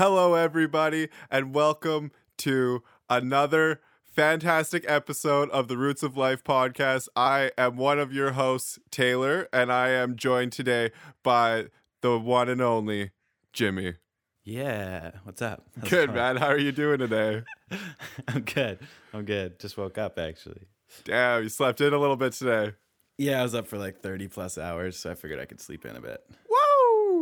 [0.00, 7.08] Hello, everybody, and welcome to another fantastic episode of the Roots of Life podcast.
[7.14, 10.90] I am one of your hosts, Taylor, and I am joined today
[11.22, 11.66] by
[12.00, 13.10] the one and only
[13.52, 13.96] Jimmy.
[14.42, 15.66] Yeah, what's up?
[15.78, 16.16] How's Good, going?
[16.16, 16.36] man.
[16.38, 17.42] How are you doing today?
[18.28, 18.78] I'm good.
[19.12, 19.60] I'm good.
[19.60, 20.62] Just woke up actually.
[21.04, 22.72] Damn, you slept in a little bit today.
[23.18, 25.84] Yeah, I was up for like 30 plus hours, so I figured I could sleep
[25.84, 26.24] in a bit.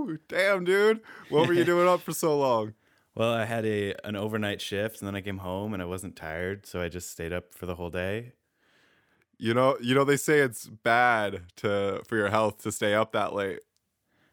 [0.09, 0.19] Woo!
[0.27, 1.01] Damn, dude.
[1.29, 2.73] What were you doing up for so long?
[3.15, 6.17] Well, I had a an overnight shift, and then I came home and I wasn't
[6.17, 8.33] tired, so I just stayed up for the whole day.
[9.37, 13.13] You know, you know they say it's bad to for your health to stay up
[13.13, 13.61] that late.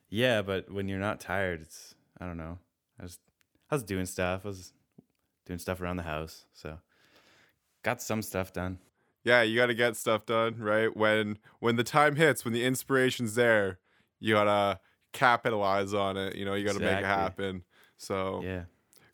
[0.10, 2.60] Yeah, but when you're not tired, it's I don't know.
[3.00, 3.20] I was
[3.70, 4.42] I was doing stuff.
[4.46, 4.72] I was
[5.46, 6.80] doing stuff around the house, so
[7.84, 8.80] got some stuff done.
[9.26, 10.96] Yeah, you got to get stuff done, right?
[10.96, 13.80] When when the time hits, when the inspiration's there,
[14.20, 14.80] you got to
[15.16, 17.64] capitalize on it, you know, you got to make it happen.
[17.98, 18.66] So, Yeah.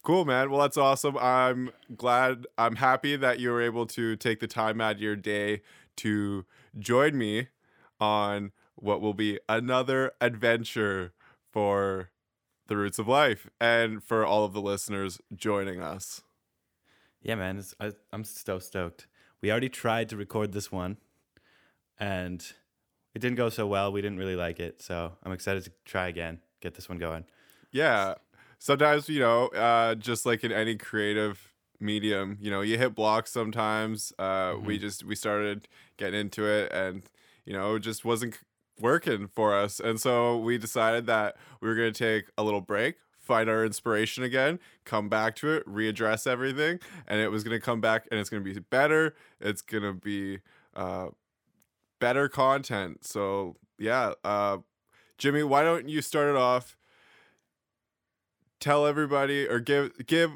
[0.04, 0.50] cool, man.
[0.50, 1.18] Well, that's awesome.
[1.18, 5.16] I'm glad I'm happy that you were able to take the time out of your
[5.16, 5.62] day
[5.98, 6.46] to
[6.80, 7.48] join me
[8.00, 11.14] on what will be another adventure
[11.52, 12.10] for
[12.68, 16.24] the roots of life and for all of the listeners joining us.
[17.22, 19.08] Yeah, man, I, I'm so stoked.
[19.42, 20.98] We already tried to record this one,
[22.00, 22.54] and
[23.14, 23.92] it didn't go so well.
[23.92, 27.26] We didn't really like it, so I'm excited to try again, get this one going.
[27.72, 28.16] Yeah.
[28.60, 33.32] Sometimes, you know, uh, just like in any creative medium, you know, you hit blocks
[33.32, 34.14] sometimes.
[34.20, 35.68] Uh, We just, we started
[35.98, 37.02] getting into it and,
[37.44, 38.38] you know, it just wasn't
[38.80, 39.80] working for us.
[39.80, 43.66] And so we decided that we were going to take a little break, find our
[43.66, 46.80] inspiration again, come back to it, readdress everything.
[47.08, 49.16] And it was going to come back and it's going to be better.
[49.40, 50.40] It's going to be
[50.76, 51.08] uh,
[52.02, 53.06] better content.
[53.06, 54.14] So, yeah.
[54.26, 54.58] Uh,
[55.18, 56.76] Jimmy, why don't you start it off?
[58.62, 60.32] tell everybody or give give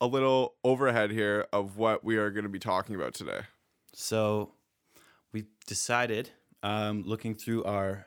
[0.00, 3.40] a little overhead here of what we are going to be talking about today.
[3.94, 4.52] So
[5.32, 6.30] we decided,
[6.62, 8.06] um, looking through our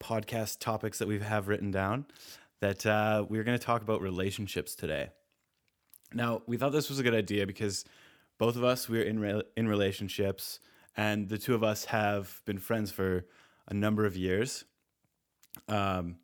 [0.00, 2.06] podcast topics that we have written down,
[2.60, 5.10] that uh, we are going to talk about relationships today.
[6.14, 7.84] Now, we thought this was a good idea because
[8.38, 10.60] both of us we're in re- in relationships,
[10.96, 13.26] and the two of us have been friends for
[13.68, 14.64] a number of years.
[15.68, 16.16] Um,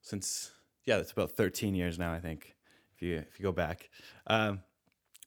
[0.00, 0.52] since
[0.84, 2.54] yeah, it's about thirteen years now, I think.
[2.94, 3.90] If you if you go back,
[4.26, 4.60] um,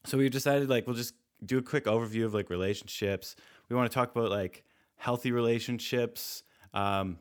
[0.05, 1.13] so we decided like we'll just
[1.45, 3.35] do a quick overview of like relationships.
[3.69, 4.63] We want to talk about like
[4.95, 6.43] healthy relationships,
[6.73, 7.19] um,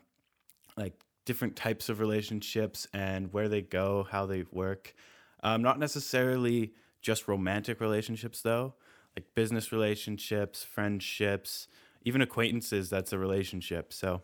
[0.76, 0.94] like
[1.24, 4.94] different types of relationships and where they go, how they work.
[5.42, 6.72] Um, not necessarily
[7.02, 8.74] just romantic relationships though,
[9.16, 11.68] like business relationships, friendships,
[12.04, 12.90] even acquaintances.
[12.90, 13.92] That's a relationship.
[13.92, 14.22] So,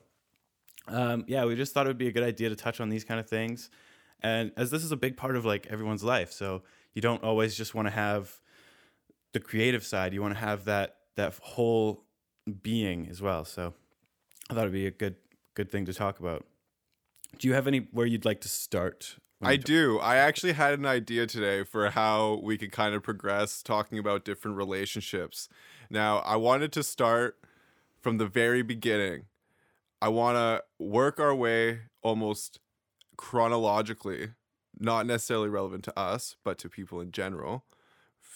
[0.89, 3.05] um, yeah, we just thought it would be a good idea to touch on these
[3.05, 3.71] kind of things.
[4.23, 6.62] And as this is a big part of like everyone's life, so
[6.95, 8.41] you don't always just want to have
[9.33, 10.12] the creative side.
[10.12, 12.05] You want to have that that whole
[12.62, 13.45] being as well.
[13.45, 13.75] So
[14.51, 15.17] I thought it'd be a good
[15.55, 16.45] good thing to talk about.
[17.39, 19.17] Do you have any where you'd like to start?
[19.43, 19.99] I do.
[19.99, 24.25] I actually had an idea today for how we could kind of progress talking about
[24.25, 25.49] different relationships.
[25.89, 27.39] Now, I wanted to start
[28.01, 29.27] from the very beginning.
[30.03, 32.61] I want to work our way almost
[33.17, 34.33] chronologically,
[34.78, 37.65] not necessarily relevant to us, but to people in general.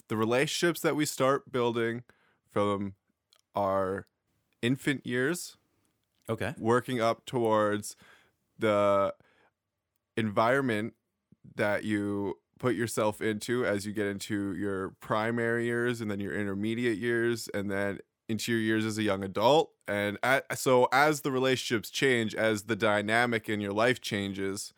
[0.09, 2.05] The relationships that we start building
[2.53, 2.95] from
[3.57, 4.07] our
[4.63, 5.57] infant years
[6.29, 6.55] Okay.
[6.57, 7.97] working up towards
[8.59, 9.15] the
[10.17, 10.95] environment
[11.57, 16.35] that you put yourself into as you get into your primary years and then your
[16.35, 17.99] intermediate years and then
[18.29, 19.73] into your years as a young adult.
[19.87, 24.73] And at, so as the relationships change as the dynamic in your life changes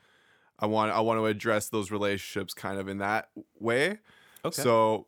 [0.59, 3.29] i want i want to address those relationships kind of in that
[3.61, 3.99] way.
[4.45, 4.63] Okay.
[4.63, 5.07] so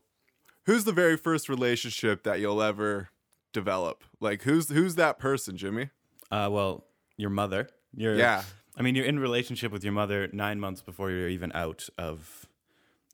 [0.66, 3.08] who's the very first relationship that you'll ever
[3.52, 4.04] develop?
[4.20, 5.88] Like who's who's that person jimmy?
[6.30, 6.84] Uh, well,
[7.16, 7.68] your mother.
[7.96, 8.42] You're, yeah
[8.78, 12.46] I mean, you're in relationship with your mother nine months before you're even out of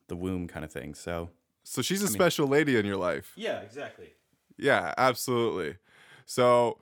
[0.09, 0.95] the womb, kind of thing.
[0.95, 1.31] So.
[1.65, 3.33] So she's a special lady in your life.
[3.37, 3.61] Yeah.
[3.61, 4.13] Exactly.
[4.59, 5.77] Yeah, absolutely.
[6.27, 6.79] So,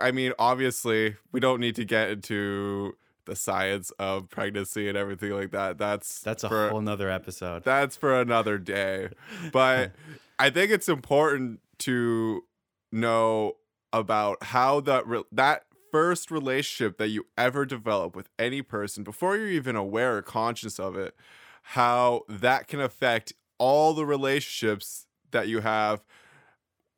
[0.00, 2.96] I mean, obviously, we don't need to get into
[3.26, 5.78] the science of pregnancy and everything like that.
[5.78, 7.64] That's That's a for, whole nother episode.
[7.64, 9.10] that's for another day.
[9.52, 9.92] But
[10.38, 12.44] I think it's important to
[12.92, 13.56] know
[13.92, 15.64] about how that re- that
[15.94, 20.80] first relationship that you ever develop with any person before you're even aware or conscious
[20.80, 21.14] of it,
[21.62, 26.02] how that can affect all the relationships that you have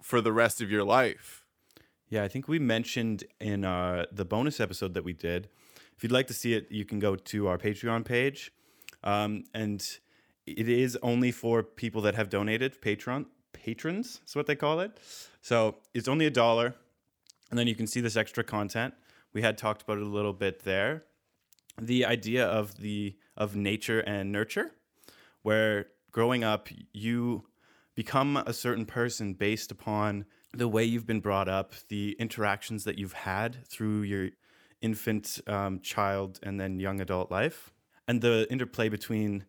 [0.01, 1.45] for the rest of your life.
[2.09, 5.51] Yeah, I think we mentioned in uh, the bonus episode that we did.
[5.95, 8.51] If you'd like to see it, you can go to our Patreon page.
[9.05, 9.87] Um, and
[10.47, 12.81] it is only for people that have donated.
[12.81, 14.93] Patron patrons is what they call it.
[15.43, 16.77] So it's only a dollar,
[17.51, 18.95] and then you can see this extra content.
[19.33, 21.05] We had talked about it a little bit there.
[21.81, 24.73] The idea of the of nature and nurture,
[25.43, 27.45] where growing up you
[27.95, 32.99] become a certain person based upon the way you've been brought up, the interactions that
[32.99, 34.31] you've had through your
[34.81, 37.73] infant, um, child, and then young adult life,
[38.09, 39.45] and the interplay between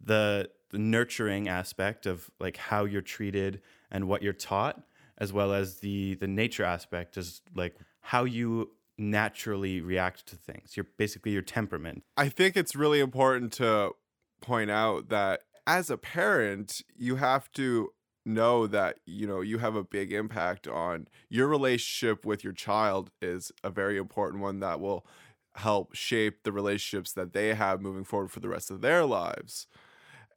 [0.00, 3.60] the, the nurturing aspect of like how you're treated
[3.90, 4.82] and what you're taught,
[5.18, 10.76] as well as the the nature aspect, is like how you naturally react to things.
[10.76, 12.02] You're basically your temperament.
[12.16, 13.92] I think it's really important to
[14.40, 17.90] point out that as a parent, you have to
[18.24, 23.10] know that you know you have a big impact on your relationship with your child
[23.22, 25.06] is a very important one that will
[25.54, 29.66] help shape the relationships that they have moving forward for the rest of their lives.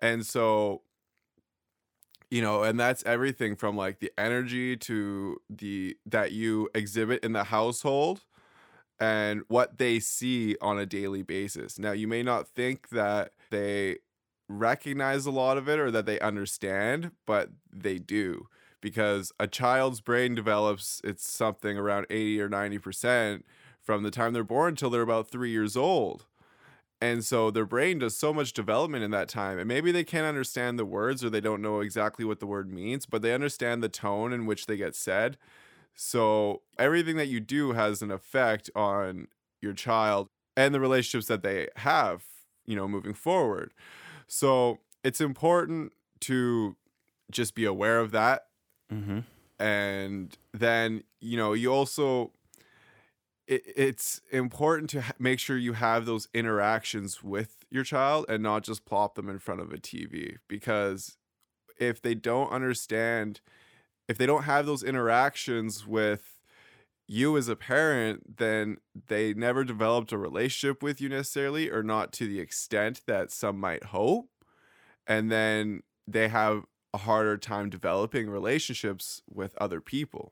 [0.01, 0.81] And so
[2.31, 7.33] you know, and that's everything from like the energy to the that you exhibit in
[7.33, 8.23] the household
[8.99, 11.77] and what they see on a daily basis.
[11.77, 13.97] Now, you may not think that they
[14.47, 18.47] recognize a lot of it or that they understand, but they do
[18.79, 23.43] because a child's brain develops it's something around 80 or 90%
[23.81, 26.25] from the time they're born until they're about 3 years old.
[27.01, 29.57] And so their brain does so much development in that time.
[29.57, 32.71] And maybe they can't understand the words or they don't know exactly what the word
[32.71, 35.37] means, but they understand the tone in which they get said.
[35.95, 39.27] So everything that you do has an effect on
[39.61, 42.23] your child and the relationships that they have,
[42.67, 43.73] you know, moving forward.
[44.27, 46.75] So it's important to
[47.31, 48.45] just be aware of that.
[48.93, 49.19] Mm-hmm.
[49.59, 52.31] And then, you know, you also,
[53.51, 58.41] it, it's important to ha- make sure you have those interactions with your child and
[58.41, 60.37] not just plop them in front of a TV.
[60.47, 61.17] Because
[61.77, 63.41] if they don't understand,
[64.07, 66.39] if they don't have those interactions with
[67.07, 68.77] you as a parent, then
[69.07, 73.59] they never developed a relationship with you necessarily, or not to the extent that some
[73.59, 74.29] might hope.
[75.05, 76.63] And then they have
[76.93, 80.31] a harder time developing relationships with other people.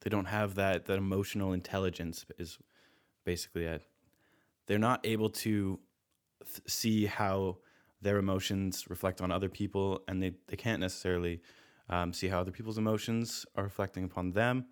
[0.00, 2.58] They don't have that that emotional intelligence is
[3.24, 3.82] basically it.
[4.66, 5.78] They're not able to
[6.44, 7.58] th- see how
[8.02, 11.42] their emotions reflect on other people, and they, they can't necessarily
[11.88, 14.66] um, see how other people's emotions are reflecting upon them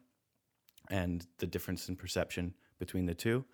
[0.90, 3.44] and the difference in perception between the two.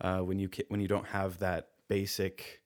[0.00, 2.62] Uh, when you when you don't have that basic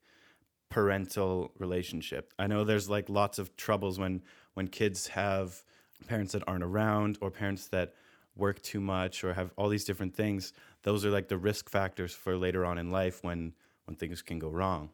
[0.69, 4.23] parental relationship, I know there's like lots of troubles when
[4.55, 5.65] when kids have
[6.07, 7.95] parents that aren't around or parents that
[8.37, 10.53] work too much or have all these different things.
[10.83, 13.55] Those are like the risk factors for later on in life when
[13.87, 14.91] when things can go wrong.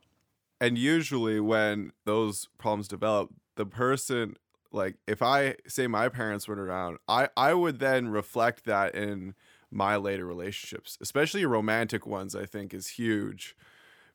[0.60, 4.36] And usually, when those problems develop, the person
[4.70, 9.34] like if I say my parents weren't around, I I would then reflect that in
[9.70, 12.34] my later relationships, especially romantic ones.
[12.34, 13.56] I think is huge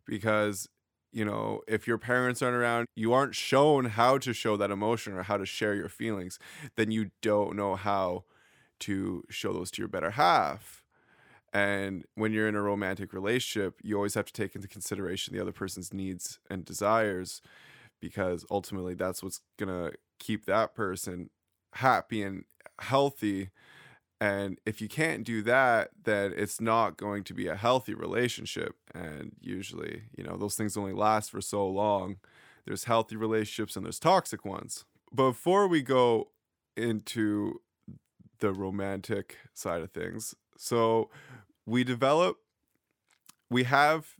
[0.05, 0.67] because
[1.11, 5.13] you know if your parents aren't around, you aren't shown how to show that emotion
[5.13, 6.39] or how to share your feelings,
[6.75, 8.23] then you don't know how
[8.81, 10.83] to show those to your better half.
[11.53, 15.41] And when you're in a romantic relationship, you always have to take into consideration the
[15.41, 17.41] other person's needs and desires
[17.99, 21.29] because ultimately that's what's going to keep that person
[21.73, 22.43] happy and
[22.79, 23.49] healthy.
[24.19, 28.75] And if you can't do that, then it's not going to be a healthy relationship.
[28.93, 32.17] And usually, you know, those things only last for so long.
[32.65, 34.85] There's healthy relationships and there's toxic ones.
[35.13, 36.29] Before we go
[36.75, 37.61] into
[38.39, 41.09] the romantic side of things, so
[41.65, 42.37] we develop,
[43.49, 44.15] we have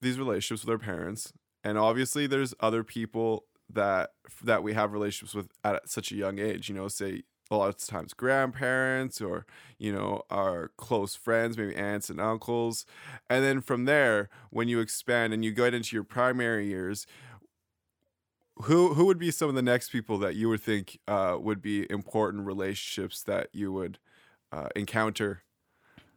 [0.00, 1.32] these relationships with our parents,
[1.64, 4.10] and obviously there's other people that
[4.42, 7.68] that we have relationships with at such a young age you know say a lot
[7.68, 9.46] of times grandparents or
[9.78, 12.86] you know our close friends maybe aunts and uncles.
[13.28, 17.06] And then from there when you expand and you get into your primary years
[18.62, 21.62] who who would be some of the next people that you would think uh, would
[21.62, 23.98] be important relationships that you would
[24.52, 25.42] uh, encounter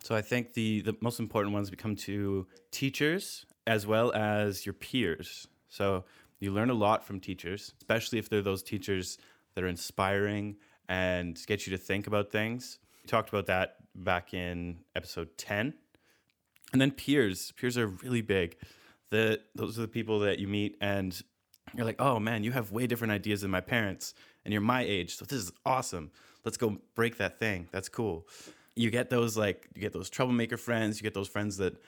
[0.03, 4.73] so i think the the most important ones become to teachers as well as your
[4.73, 6.05] peers so
[6.39, 9.17] you learn a lot from teachers, especially if they're those teachers
[9.53, 10.55] that are inspiring
[10.87, 12.79] and get you to think about things.
[13.03, 15.73] We talked about that back in episode 10.
[16.71, 17.53] And then peers.
[17.53, 18.57] Peers are really big.
[19.09, 21.19] The, those are the people that you meet and
[21.77, 24.13] you're like, oh man, you have way different ideas than my parents,
[24.43, 26.11] and you're my age, so this is awesome.
[26.43, 27.67] Let's go break that thing.
[27.71, 28.27] That's cool.
[28.75, 30.99] You get those like you get those troublemaker friends.
[30.99, 31.81] You get those friends that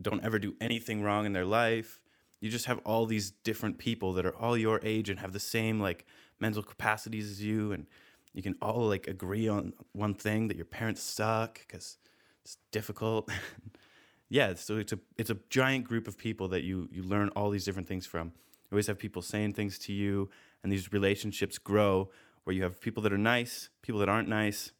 [0.00, 2.00] don't ever do anything wrong in their life
[2.40, 5.40] you just have all these different people that are all your age and have the
[5.40, 6.06] same like
[6.40, 7.86] mental capacities as you and
[8.32, 11.98] you can all like agree on one thing that your parents suck because
[12.44, 13.30] it's difficult
[14.28, 17.50] yeah so it's a it's a giant group of people that you you learn all
[17.50, 18.32] these different things from
[18.70, 20.30] you always have people saying things to you
[20.62, 22.10] and these relationships grow
[22.44, 24.72] where you have people that are nice people that aren't nice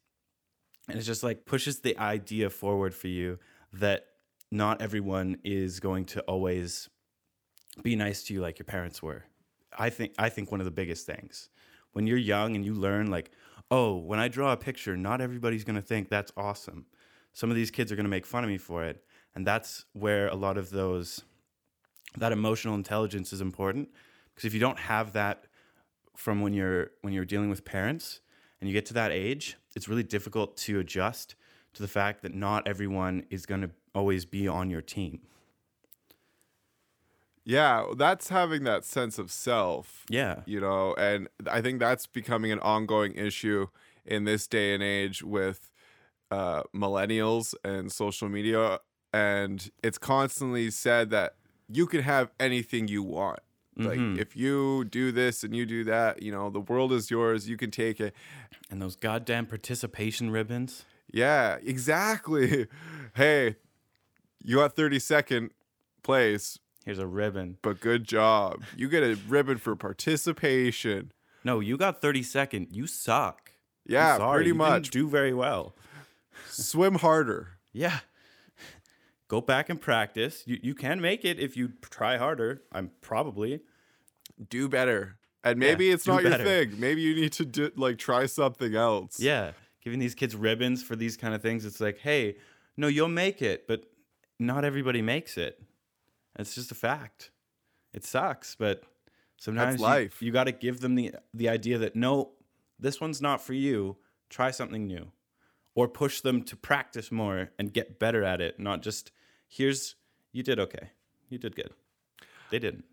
[0.88, 3.38] and it just like pushes the idea forward for you
[3.72, 4.06] that
[4.50, 6.88] not everyone is going to always
[7.82, 9.24] be nice to you like your parents were.
[9.78, 11.48] I think i think one of the biggest things.
[11.92, 13.30] When you're young and you learn like
[13.70, 16.86] oh when i draw a picture not everybody's going to think that's awesome.
[17.32, 19.04] Some of these kids are going to make fun of me for it
[19.34, 21.22] and that's where a lot of those
[22.18, 23.88] that emotional intelligence is important
[24.34, 25.44] because if you don't have that
[26.16, 28.20] from when you're when you're dealing with parents
[28.60, 31.34] and you get to that age it's really difficult to adjust
[31.72, 35.20] to the fact that not everyone is going to always be on your team
[37.44, 40.04] Yeah, that's having that sense of self.
[40.08, 43.66] yeah you know and i think that's becoming an ongoing issue
[44.04, 45.70] in this day and age with
[46.30, 48.78] uh, millennials and social media
[49.12, 51.34] and it's constantly said that
[51.72, 53.40] you can have anything you want.
[53.76, 54.18] Like Mhm.
[54.18, 57.56] if you do this and you do that you know the world is yours you
[57.56, 58.14] can take it.
[58.70, 60.84] And those goddamn participation ribbons?
[61.12, 62.66] Yeah exactly.
[63.14, 63.56] Hey
[64.42, 65.50] you got 32nd
[66.02, 66.58] place.
[66.84, 67.58] Here's a ribbon.
[67.62, 68.62] But good job.
[68.76, 71.12] You get a ribbon for participation.
[71.44, 73.52] No you got 32nd you suck.
[73.86, 74.90] Yeah pretty you much.
[74.90, 75.74] do very well.
[76.48, 77.48] Swim harder.
[77.72, 78.00] Yeah.
[79.30, 80.42] Go back and practice.
[80.44, 82.62] You you can make it if you try harder.
[82.72, 83.60] I'm probably.
[84.48, 85.18] do better.
[85.44, 86.80] And maybe it's do not your thing.
[86.80, 89.20] Maybe you need to do, like try something else.
[89.20, 89.52] Yeah.
[89.84, 91.64] Giving these kids ribbons for these kind of things.
[91.64, 92.38] It's like, hey,
[92.76, 93.84] no, you'll make it, but
[94.40, 95.62] not everybody makes it.
[96.36, 97.30] It's just a fact.
[97.94, 98.82] It sucks, but
[99.38, 100.20] sometimes you- life.
[100.20, 102.32] you, got to give them the the idea that no,
[102.80, 103.96] this one's not for you.
[104.28, 105.12] Try something new,
[105.76, 108.58] or push them to practice more and get better at it.
[108.58, 109.12] Not just
[109.50, 109.96] here's
[110.32, 110.90] you did okay,
[111.28, 111.72] you did good.
[112.50, 112.84] They didn't.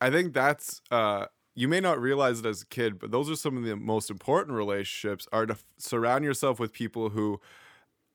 [0.00, 3.36] I think that's uh you may not realize it as a kid, but those are
[3.36, 7.40] some of the most important relationships are to f- surround yourself with people who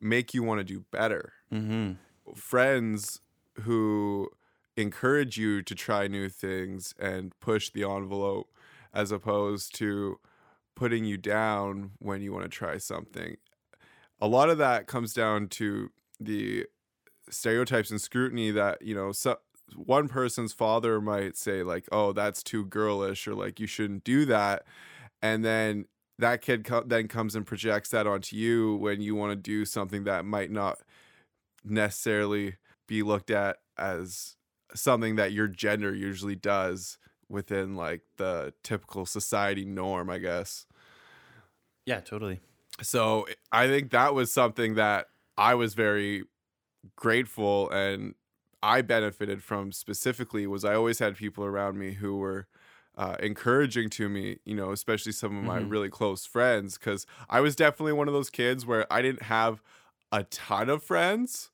[0.01, 1.33] make you want to do better.
[1.53, 1.93] Mm-hmm.
[2.35, 3.21] Friends
[3.61, 4.29] who
[4.75, 8.49] encourage you to try new things and push the envelope
[8.93, 10.19] as opposed to
[10.75, 13.37] putting you down when you want to try something.
[14.21, 16.65] A lot of that comes down to the
[17.29, 19.39] stereotypes and scrutiny that, you know, so,
[19.75, 24.25] one person's father might say like, "Oh, that's too girlish," or like, "You shouldn't do
[24.25, 24.65] that,"
[25.21, 25.87] and then
[26.19, 29.65] that kid co- then comes and projects that onto you when you want to do
[29.65, 30.79] something that might not
[31.63, 32.57] necessarily
[32.87, 34.37] be looked at as
[34.75, 36.97] something that your gender usually does
[37.29, 40.65] within like the typical society norm, I guess.
[41.85, 42.39] Yeah, totally.
[42.81, 45.07] So I think that was something that
[45.37, 46.23] I was very
[46.95, 48.15] grateful and
[48.61, 52.47] I benefited from specifically was I always had people around me who were
[52.97, 55.69] uh, encouraging to me, you know, especially some of my Mhm.
[55.69, 59.61] really close friends, because I was definitely one of those kids where I didn't have
[60.11, 61.51] a ton of friends,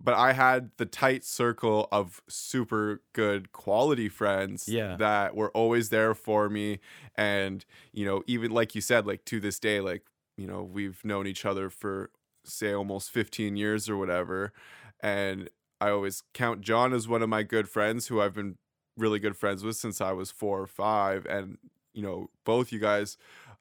[0.00, 4.98] but I had the tight circle of super good quality friends Yeah.
[4.98, 6.80] that were always there for me.
[7.16, 10.06] And, you know, even like you said, like to this day, like,
[10.36, 12.10] you know, we've known each other for
[12.46, 14.52] say almost 15 years or whatever.
[15.00, 15.50] And
[15.80, 18.56] I always count John as one of my good friends who I've been
[18.96, 21.26] really good friends with since I was four or five.
[21.26, 21.58] And,
[21.92, 23.16] you know, both you guys,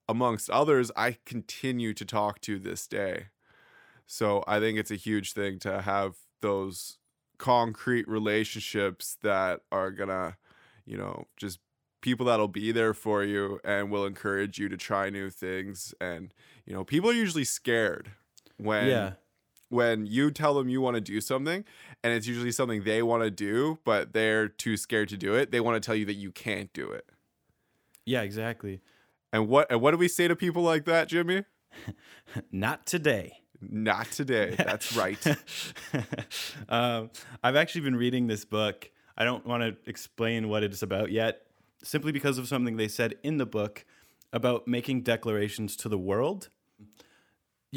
[0.07, 3.27] amongst others, I continue to talk to this day.
[4.07, 6.99] So I think it's a huge thing to have those
[7.37, 10.37] concrete relationships that are gonna,
[10.85, 11.59] you know, just
[12.01, 15.93] people that'll be there for you and will encourage you to try new things.
[15.99, 16.33] And,
[16.65, 18.11] you know, people are usually scared
[18.57, 19.11] when yeah.
[19.69, 21.63] when you tell them you want to do something
[22.03, 25.51] and it's usually something they want to do, but they're too scared to do it.
[25.51, 27.09] They want to tell you that you can't do it.
[28.05, 28.81] Yeah, exactly.
[29.33, 31.43] And what and what do we say to people like that, Jimmy?
[32.51, 33.39] Not today.
[33.61, 34.55] Not today.
[34.57, 35.19] That's right.
[36.69, 37.09] um,
[37.43, 38.91] I've actually been reading this book.
[39.17, 41.41] I don't want to explain what it's about yet,
[41.83, 43.85] simply because of something they said in the book
[44.33, 46.49] about making declarations to the world.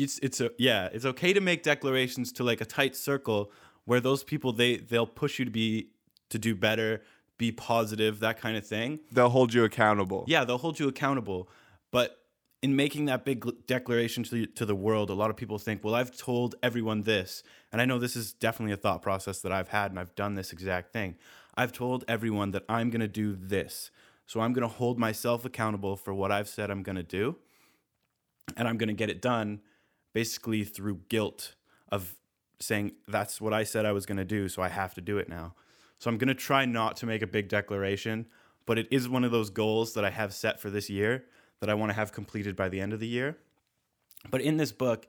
[0.03, 3.51] It's it's a yeah, it's okay to make declarations to like a tight circle
[3.85, 5.89] where those people they they'll push you to be
[6.31, 7.03] to do better,
[7.39, 9.01] be positive, that kind of thing.
[9.13, 10.25] They'll hold you accountable.
[10.27, 11.49] Yeah, they'll hold you accountable.
[11.91, 12.19] But
[12.63, 15.85] in making that big declaration to the, to the world, a lot of people think,
[15.85, 17.43] well, I've told everyone this.
[17.73, 20.35] And I know this is definitely a thought process that I've had, and I've done
[20.35, 21.17] this exact thing.
[21.57, 23.91] I've told everyone that I'm going to do this.
[24.27, 27.37] So I'm going to hold myself accountable for what I've said I'm going to do.
[28.57, 29.61] And I'm going to get it done
[30.13, 31.55] basically through guilt
[31.91, 32.17] of
[32.61, 34.49] saying, that's what I said I was going to do.
[34.49, 35.55] So I have to do it now.
[35.99, 38.27] So I'm going to try not to make a big declaration,
[38.67, 41.25] but it is one of those goals that I have set for this year
[41.61, 43.39] that I want to have completed by the end of the year.
[44.31, 45.07] But in this book,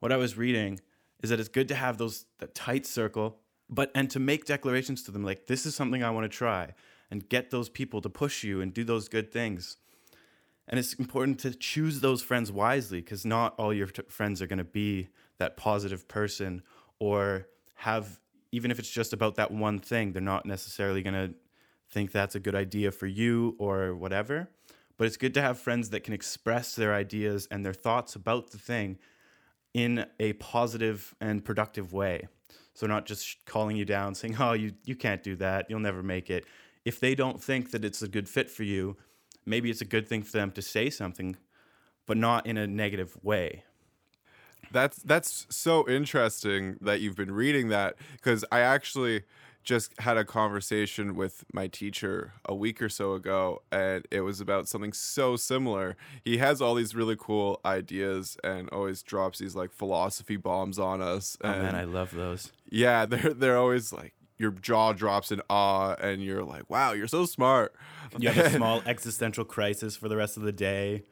[0.00, 0.80] what I was reading
[1.22, 5.02] is that it's good to have those that tight circle, but and to make declarations
[5.04, 6.74] to them like this is something I want to try
[7.10, 9.76] and get those people to push you and do those good things.
[10.72, 14.46] And it's important to choose those friends wisely because not all your t- friends are
[14.46, 16.62] going to be that positive person
[16.98, 18.18] or have
[18.52, 21.34] even if it's just about that one thing, they're not necessarily going to
[21.90, 24.48] think that's a good idea for you or whatever.
[24.96, 28.50] But it's good to have friends that can express their ideas and their thoughts about
[28.50, 28.98] the thing
[29.74, 32.28] in a positive and productive way.
[32.72, 35.66] So not just calling you down saying, "Oh, you you can't do that.
[35.68, 36.46] You'll never make it."
[36.86, 38.96] If they don't think that it's a good fit for you,
[39.46, 41.36] maybe it's a good thing for them to say something,
[42.06, 43.64] but not in a negative way.
[44.70, 49.22] That's that's so interesting that you've been reading that because I actually
[49.64, 54.40] just had a conversation with my teacher a week or so ago and it was
[54.40, 55.96] about something so similar.
[56.24, 61.00] He has all these really cool ideas and always drops these like philosophy bombs on
[61.00, 61.36] us.
[61.44, 62.50] Oh and man, I love those.
[62.70, 67.06] yeah, they're they're always like your jaw drops in awe and you're like, "Wow, you're
[67.08, 67.74] so smart."
[68.18, 71.04] You have a small existential crisis for the rest of the day.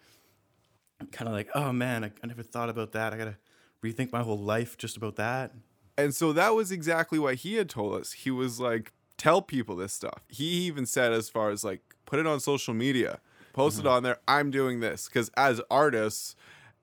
[1.13, 3.15] Kind of like, oh man, I, I never thought about that.
[3.15, 3.39] I gotta
[3.83, 5.53] rethink my whole life just about that.
[5.97, 8.13] And so that was exactly what he had told us.
[8.13, 10.25] He was like, tell people this stuff.
[10.29, 13.21] He even said, as far as like, put it on social media,
[13.55, 13.87] post Mm-hmm.
[13.87, 14.19] it on there.
[14.29, 15.09] I'm doing this.
[15.09, 16.37] Because as artists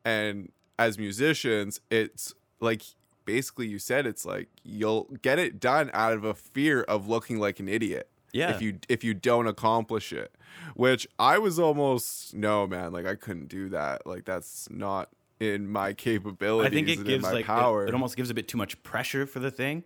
[0.05, 2.83] and as musicians, it's like,
[3.27, 7.37] basically, you said it's like you'll get it done out of a fear of looking
[7.37, 8.09] like an idiot.
[8.33, 8.49] Yeah.
[8.49, 10.33] If you if you don't accomplish it,
[10.73, 14.07] which I was almost no man, like I couldn't do that.
[14.07, 16.71] Like that's not in my capabilities.
[16.71, 17.85] I think it gives like power.
[17.85, 19.83] It, almost gives a bit too much pressure for the thing.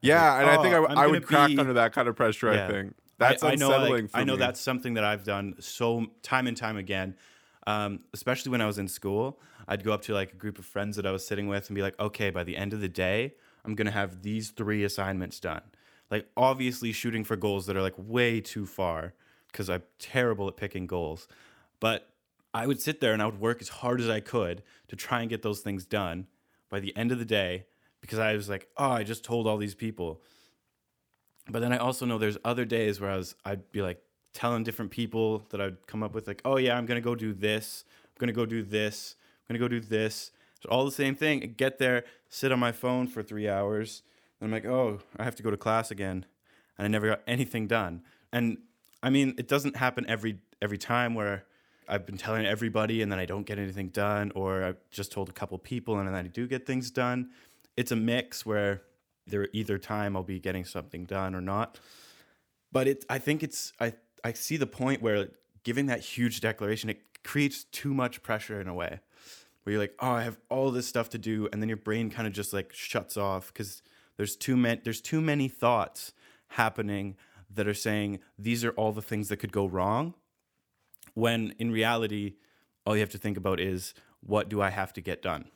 [0.00, 2.50] Yeah, and I think I, "Oh, I would crack be- under that kind of pressure.
[2.50, 4.38] I think that's I, I unsettling know, like, I know me.
[4.38, 7.16] that's something that I've done so time and time again.
[7.66, 10.64] Um, especially when I was in school, I'd go up to like a group of
[10.64, 12.88] friends that I was sitting with and be like, "Okay, by the end of the
[12.88, 15.62] day, I'm gonna have these three assignments done."
[16.10, 19.14] Like, obviously, shooting for goals that are like way too far
[19.48, 21.28] because I'm terrible at picking goals.
[21.80, 22.10] But
[22.52, 25.20] I would sit there and I would work as hard as I could to try
[25.20, 26.26] and get those things done
[26.68, 27.66] by the end of the day
[28.00, 30.22] because I was like, "Oh, I just told all these people."
[31.48, 34.02] But then I also know there's other days where I was I'd be like
[34.34, 37.32] telling different people that I'd come up with like, oh yeah, I'm gonna go do
[37.32, 39.16] this, I'm gonna go do this,
[39.48, 40.30] I'm gonna go do this.
[40.62, 41.42] So all the same thing.
[41.42, 44.02] I get there, sit on my phone for three hours,
[44.40, 46.24] and I'm like, oh, I have to go to class again,
[46.78, 48.02] and I never got anything done.
[48.32, 48.58] And
[49.02, 51.44] I mean, it doesn't happen every every time where
[51.88, 55.28] I've been telling everybody and then I don't get anything done, or I've just told
[55.28, 57.30] a couple people and then I do get things done.
[57.76, 58.82] It's a mix where
[59.26, 61.78] there either time I'll be getting something done or not.
[62.72, 65.28] But it, I think it's I I see the point where
[65.62, 69.00] giving that huge declaration it creates too much pressure in a way,
[69.64, 72.10] where you're like, oh, I have all this stuff to do, and then your brain
[72.10, 73.82] kind of just like shuts off because
[74.16, 76.12] there's too many there's too many thoughts
[76.48, 77.16] happening
[77.52, 80.14] that are saying these are all the things that could go wrong,
[81.14, 82.34] when in reality,
[82.86, 85.46] all you have to think about is what do I have to get done.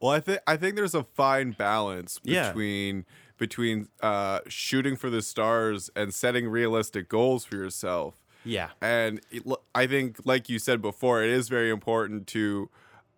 [0.00, 2.48] Well, I think I think there's a fine balance Yeah.
[2.48, 3.06] between
[3.38, 8.24] between uh, shooting for the stars and setting realistic goals for yourself.
[8.44, 8.70] Yeah.
[8.80, 9.42] And it,
[9.74, 12.70] I think, like you said before, it is very important to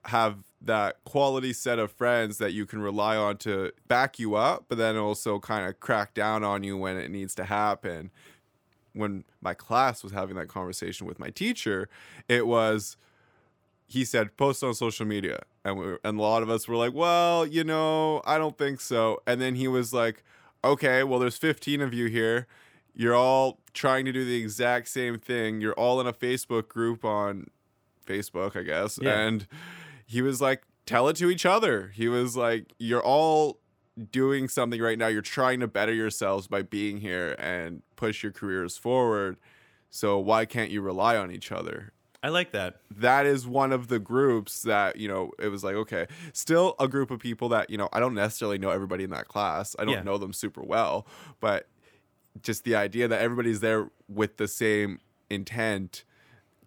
[0.07, 4.64] have that quality set of friends that you can rely on to back you up,
[4.69, 8.11] but then also kind of crack down on you when it needs to happen.
[8.92, 11.88] When my class was having that conversation with my teacher,
[12.29, 12.97] it was
[13.87, 15.42] he said post on social media.
[15.64, 18.57] And we were, and a lot of us were like well you know i don't
[18.57, 19.23] think so.
[19.27, 20.25] And then he was like
[20.64, 22.47] okay well there's 15 of you here.
[22.95, 25.61] You're all trying to do the exact same thing.
[25.61, 27.49] You're all in a facebook group on
[28.07, 28.99] facebook i guess.
[29.01, 29.19] Yeah.
[29.19, 29.47] and
[30.07, 31.92] he was like tell it to each other.
[31.95, 33.59] He was like you're all
[34.12, 35.07] doing something right now.
[35.09, 39.37] You're trying to better yourselves by being here and push your careers forward.
[39.90, 41.92] So why can't you rely on each other?
[42.23, 42.81] I like that.
[42.90, 46.07] that is one of the groups that you know it was like okay.
[46.33, 49.29] Still a group of people that you know i don't necessarily know everybody in that
[49.29, 49.77] class.
[49.79, 50.03] I don't Yeah.
[50.03, 51.07] know them super well.
[51.40, 51.69] But
[52.42, 56.05] just the idea that everybody's there with the same intent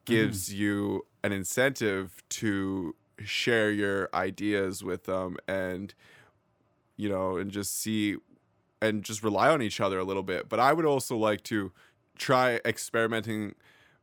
[0.05, 0.13] mm-hmm.
[0.13, 5.93] gives you an incentive to share your ideas with them and
[6.97, 8.17] you know and just see
[8.81, 10.47] and just rely on each other a little bit.
[10.47, 11.71] But I would also like to
[12.17, 13.55] try experimenting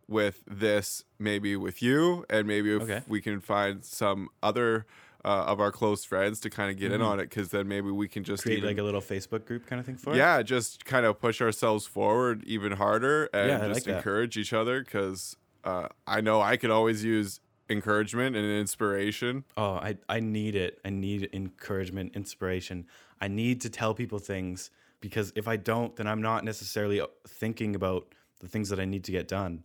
[0.08, 3.02] with this maybe with you and maybe if Okay.
[3.08, 4.86] we can find some other
[5.24, 7.90] uh, of our close friends to kind of get in on it because then maybe
[7.90, 8.48] we can just Mm-hmm.
[8.48, 10.16] Create even, like a little Facebook group kind of thing for it.
[10.16, 13.96] yeah just kind of push ourselves forward even harder and Yeah, like just that.
[13.96, 19.74] encourage each other because uh, i know i could always use encouragement and inspiration Oh,
[19.74, 20.80] I, I need it.
[20.84, 22.86] I need encouragement, inspiration.
[23.20, 27.06] I need to tell people things because if I don't, then I'm not necessarily uh,
[27.26, 29.64] thinking about the things that I need to get done.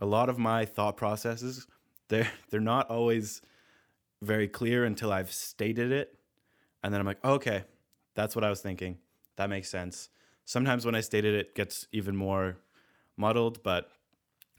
[0.00, 1.66] A lot of my thought processes,
[2.08, 3.42] they're they're not always
[4.20, 6.16] very clear until I've stated it.
[6.82, 7.64] And then I'm like, okay,
[8.14, 8.98] that's what I was thinking.
[9.36, 10.08] That makes sense.
[10.44, 12.58] Sometimes when I stated it, it gets even more
[13.16, 13.90] muddled, but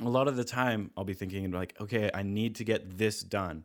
[0.05, 3.21] a lot of the time I'll be thinking like, okay, I need to get this
[3.21, 3.63] done.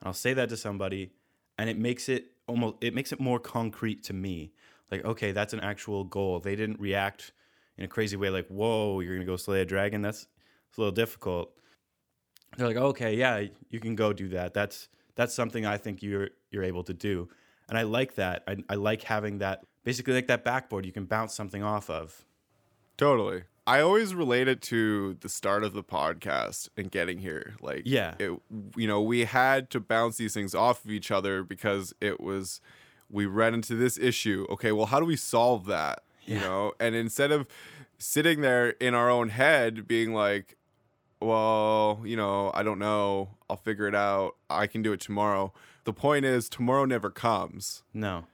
[0.00, 1.12] And I'll say that to somebody
[1.58, 4.52] and it makes it almost it makes it more concrete to me.
[4.90, 6.40] Like, okay, that's an actual goal.
[6.40, 7.32] They didn't react
[7.76, 10.02] in a crazy way like, whoa, you're gonna go slay a dragon.
[10.02, 10.26] That's
[10.68, 11.52] it's a little difficult.
[12.56, 14.54] They're like, okay, yeah, you can go do that.
[14.54, 17.28] That's that's something I think you're you're able to do.
[17.68, 18.44] And I like that.
[18.46, 22.24] I, I like having that basically like that backboard you can bounce something off of.
[22.96, 23.44] Totally.
[23.66, 27.54] I always relate it to the start of the podcast and getting here.
[27.62, 28.14] Like, Yeah.
[28.18, 28.38] it,
[28.76, 32.60] you know, we had to bounce these things off of each other because it was,
[33.10, 34.46] we ran into this issue.
[34.50, 36.02] Okay, well, how do we solve that?
[36.26, 37.46] You know, and instead of
[37.98, 40.56] sitting there in our own head being like,
[41.20, 45.52] well, you know, I don't know, I'll figure it out, I can do it tomorrow.
[45.84, 47.82] The point is, tomorrow never comes.
[47.92, 48.24] No.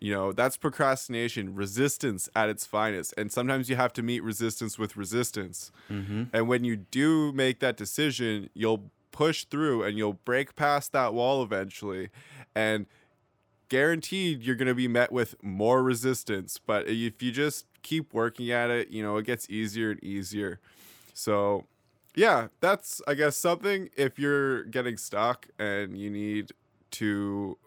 [0.00, 3.14] You know, that's procrastination, resistance at its finest.
[3.16, 5.72] And sometimes you have to meet resistance with resistance.
[5.90, 6.24] Mm-hmm.
[6.32, 11.14] And when you do make that decision, you'll push through and you'll break past that
[11.14, 12.10] wall eventually.
[12.54, 12.86] And
[13.68, 16.58] guaranteed you're going to be met with more resistance.
[16.64, 20.60] But if you just keep working at it, you know, it gets easier and easier.
[21.12, 21.66] So,
[22.14, 26.52] yeah, that's, I guess, something if you're getting stuck and you need
[26.92, 27.58] to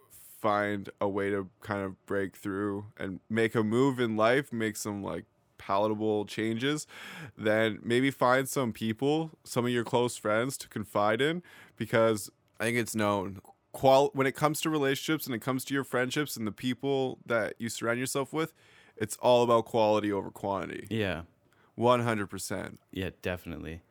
[0.41, 4.75] find a way to kind of break through and make a move in life, make
[4.75, 5.25] some like
[5.57, 6.87] palatable changes,
[7.37, 11.43] then maybe find some people, some of your close friends to confide in
[11.77, 13.39] because I think it's known
[13.71, 17.19] qual when it comes to relationships and it comes to your friendships and the people
[17.25, 18.53] that you surround yourself with,
[18.97, 20.87] it's all about quality over quantity.
[20.89, 21.21] Yeah.
[21.77, 22.77] 100%.
[22.91, 23.81] Yeah, definitely.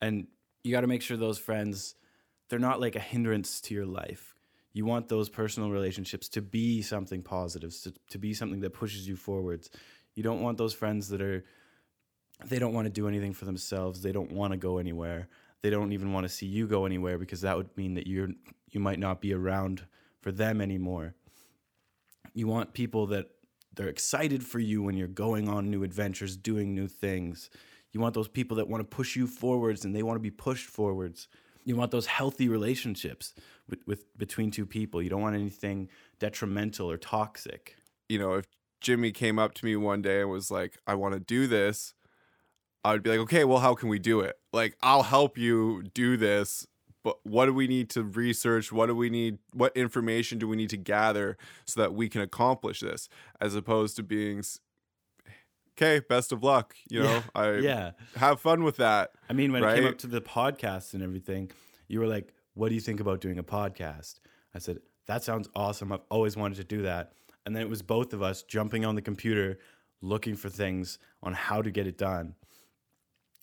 [0.00, 0.26] And
[0.64, 1.94] you got to make sure those friends
[2.48, 4.34] they're not like a hindrance to your life.
[4.72, 9.08] You want those personal relationships to be something positive, to, to be something that pushes
[9.08, 9.70] you forwards.
[10.14, 11.44] You don't want those friends that are
[12.46, 14.00] they don't want to do anything for themselves.
[14.00, 15.28] They don't want to go anywhere.
[15.62, 18.30] They don't even want to see you go anywhere because that would mean that you're
[18.70, 19.84] you might not be around
[20.20, 21.14] for them anymore.
[22.32, 23.30] You want people that
[23.74, 27.50] they're excited for you when you're going on new adventures, doing new things.
[27.92, 30.30] You want those people that want to push you forwards and they want to be
[30.30, 31.28] pushed forwards.
[31.64, 33.34] You want those healthy relationships
[33.68, 35.02] with, with between two people.
[35.02, 37.76] You don't want anything detrimental or toxic.
[38.08, 38.46] You know, if
[38.80, 41.94] Jimmy came up to me one day and was like, I want to do this,
[42.84, 44.38] I would be like, okay, well, how can we do it?
[44.52, 46.66] Like, I'll help you do this,
[47.04, 48.72] but what do we need to research?
[48.72, 49.38] What do we need?
[49.52, 53.08] What information do we need to gather so that we can accomplish this?
[53.40, 54.42] As opposed to being,
[55.80, 56.74] okay, best of luck.
[56.88, 57.90] You know, Yeah, I yeah.
[58.16, 59.12] have fun with that.
[59.28, 61.50] I mean, when it came up to the podcast and everything,
[61.88, 64.20] you were like, "What do you think about doing a podcast?"
[64.54, 65.92] I said, "That sounds awesome.
[65.92, 67.12] I've always wanted to do that."
[67.46, 69.58] And then it was both of us jumping on the computer,
[70.02, 72.34] looking for things on how to get it done.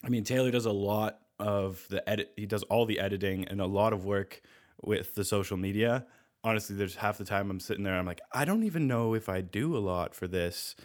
[0.04, 2.32] I mean, Taylor does a lot of the edit.
[2.36, 4.40] He does all the editing and a lot of work
[4.82, 6.06] with the social media.
[6.44, 9.28] Honestly, there's half the time I'm sitting there, I'm like, I don't even know if
[9.28, 10.76] I do a lot for this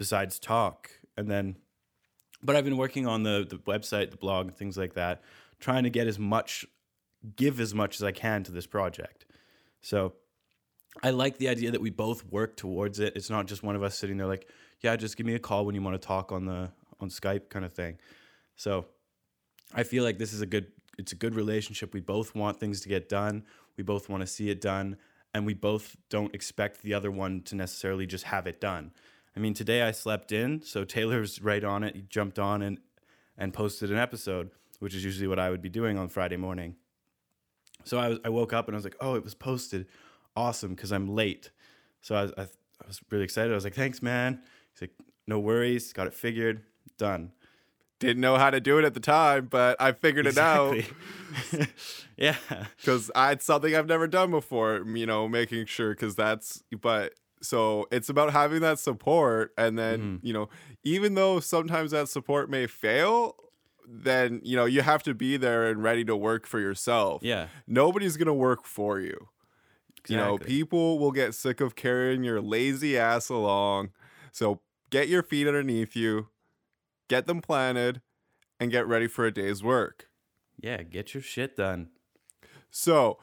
[0.00, 0.90] besides talk.
[1.18, 1.56] And then
[2.42, 5.22] but I've been working on the the website, the blog, things like that,
[5.60, 6.64] trying to get as much,
[7.36, 9.26] give as much as I can to this project.
[9.82, 10.14] So
[11.02, 13.14] I like the idea that we both work towards it.
[13.14, 14.48] It's not just one of us sitting there like,
[14.80, 17.50] yeah, just give me a call when you want to talk on the on Skype
[17.50, 17.98] kind of thing.
[18.56, 18.86] So
[19.74, 21.92] I feel like this is a good it's a good relationship.
[21.92, 23.44] We both want things to get done.
[23.76, 24.96] We both want to see it done,
[25.34, 28.92] and we both don't expect the other one to necessarily just have it done.
[29.36, 31.94] I mean, today I slept in, so Taylor's right on it.
[31.94, 32.78] He jumped on and
[33.38, 36.76] and posted an episode, which is usually what I would be doing on Friday morning.
[37.84, 39.86] So I was I woke up and I was like, "Oh, it was posted.
[40.36, 41.50] Awesome cuz I'm late."
[42.02, 43.52] So I was, I, I was really excited.
[43.52, 44.94] I was like, "Thanks, man." He's like,
[45.26, 45.92] "No worries.
[45.92, 46.62] Got it figured.
[46.98, 47.32] Done."
[47.98, 50.76] Didn't know how to do it at the time, but I figured it out.
[52.20, 52.36] Yeah.
[52.76, 54.84] because it's something I've never done before.
[54.86, 59.52] You know, making sure because that's but So it's about having that support.
[59.56, 60.20] And then, Mhm.
[60.22, 60.48] you know,
[60.84, 63.36] even though sometimes that support may fail,
[63.88, 67.22] then, you know, you have to be there and ready to work for yourself.
[67.22, 67.48] Yeah.
[67.66, 69.28] Nobody's going to work for you.
[70.08, 73.90] You know, people will get sick of carrying your lazy ass along.
[74.32, 76.28] So get your feet underneath you,
[77.08, 78.00] get them planted,
[78.58, 80.08] and get ready for a day's work.
[80.58, 81.90] Yeah, get your shit done.
[82.70, 83.18] So,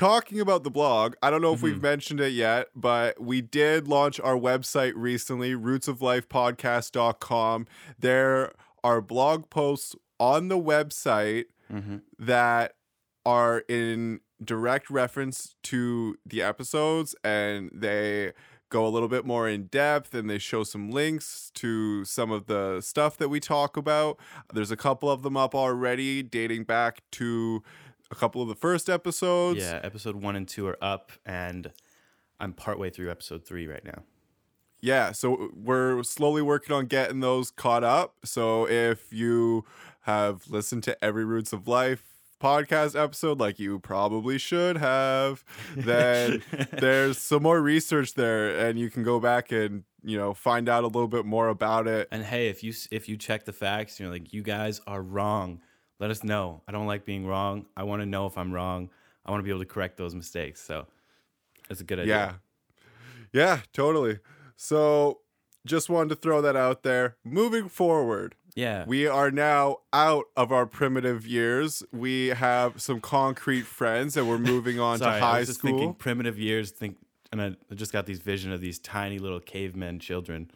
[0.00, 1.66] talking about the blog, I don't know if Mm-hmm.
[1.66, 7.66] we've mentioned it yet, but we did launch our website recently, rootsoflifepodcast.com.
[7.98, 11.98] There are blog posts on the website Mm-hmm.
[12.18, 12.74] that
[13.24, 18.32] are in direct reference to the episodes and they
[18.70, 22.46] go a little bit more in depth and they show some links to some of
[22.46, 24.18] the stuff that we talk about.
[24.52, 27.62] There's a couple of them up already dating back to
[28.10, 29.60] a couple of the first episodes.
[29.60, 31.72] Yeah, episode one and two are up, and
[32.38, 34.02] I'm partway through episode three right now.
[34.80, 38.14] Yeah, so we're slowly working on getting those caught up.
[38.24, 39.64] So if you
[40.02, 42.02] have listened to every Roots of Life
[42.40, 45.44] podcast episode, like you probably should have,
[45.76, 46.42] then
[46.72, 50.82] there's some more research there, and you can go back and you know find out
[50.82, 52.08] a little bit more about it.
[52.10, 55.60] And hey, if you if you check the facts, you're like, you guys are wrong.
[56.00, 56.62] Let us know.
[56.66, 57.66] I don't like being wrong.
[57.76, 58.90] I want to know if I'm wrong.
[59.24, 60.60] I want to be able to correct those mistakes.
[60.60, 60.86] So
[61.68, 62.14] that's a good idea.
[62.14, 62.32] Yeah,
[63.32, 64.18] yeah, totally.
[64.56, 65.20] So
[65.66, 67.16] just wanted to throw that out there.
[67.22, 68.34] Moving forward.
[68.54, 68.84] Yeah.
[68.86, 71.82] We are now out of our primitive years.
[71.92, 75.60] We have some concrete friends and we're moving on Sorry, to I high was just
[75.60, 75.70] school.
[75.70, 76.70] thinking primitive years.
[76.70, 76.96] Think,
[77.30, 80.50] and I I just got these vision of these tiny little cavemen children.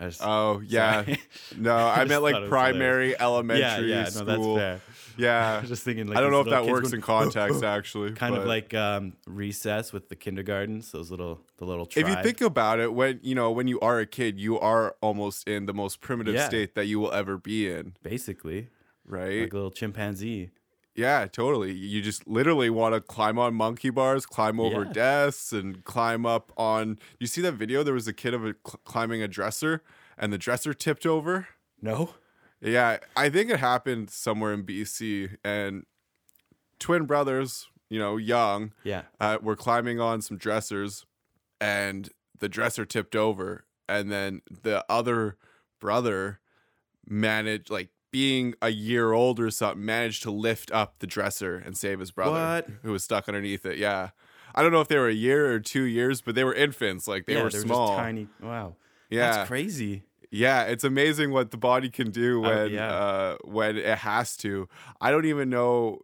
[0.00, 1.04] I just, oh, yeah.
[1.04, 1.20] sorry.
[1.58, 4.54] No, I just meant like thought it was primary, yeah, elementary yeah, no, school.
[4.54, 4.80] that's fair.
[5.18, 5.60] I Yeah.
[5.60, 8.12] was just thinking, like, I don't know if that works going, in context actually.
[8.12, 10.90] kind of like um, recess with the kindergartens.
[10.92, 11.86] Those little, the little.
[11.94, 14.96] if you think about it, when you know, when you are a kid, you are
[15.02, 16.48] almost in the most primitive Yeah.
[16.48, 18.68] state that you will ever be in, basically
[19.04, 19.42] right?
[19.42, 20.50] like a little chimpanzee.
[20.94, 21.72] Yeah, totally.
[21.72, 24.92] You just literally want to climb on monkey bars, climb over Yeah.
[24.92, 26.98] desks, and climb up on.
[27.18, 27.82] You see that video?
[27.82, 29.82] There was a kid of a cl- climbing a dresser,
[30.18, 31.48] and the dresser tipped over.
[31.80, 32.14] No.
[32.60, 35.86] Yeah, I think it happened somewhere in BC, and
[36.78, 39.04] twin brothers, you know, young, Yeah.
[39.20, 41.06] uh, were climbing on some dressers,
[41.60, 45.36] and the dresser tipped over, and then the other
[45.78, 46.40] brother
[47.06, 51.76] managed, like being a year old or something, managed to lift up the dresser and
[51.76, 52.68] save his brother What?
[52.82, 53.78] who was stuck underneath it.
[53.78, 54.10] Yeah.
[54.54, 57.06] I don't know if they were a year or two years, but they were infants.
[57.06, 57.88] Like they yeah, were small.
[57.88, 58.28] just tiny.
[58.42, 58.74] Wow.
[59.08, 59.30] yeah.
[59.32, 60.02] That's crazy.
[60.32, 62.92] Yeah, it's amazing what the body can do Oh, when yeah.
[62.92, 64.68] uh when it has to.
[65.00, 66.00] I don't even know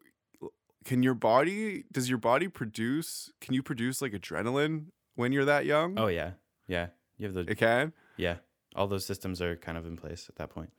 [0.85, 5.65] can your body does your body produce can you produce like adrenaline when you're that
[5.67, 5.99] young?
[5.99, 6.33] Oh yeah.
[6.69, 6.89] Yeah.
[7.19, 7.93] You have the It can?
[8.17, 8.37] yeah.
[8.75, 10.71] All those systems are kind of in place at that point.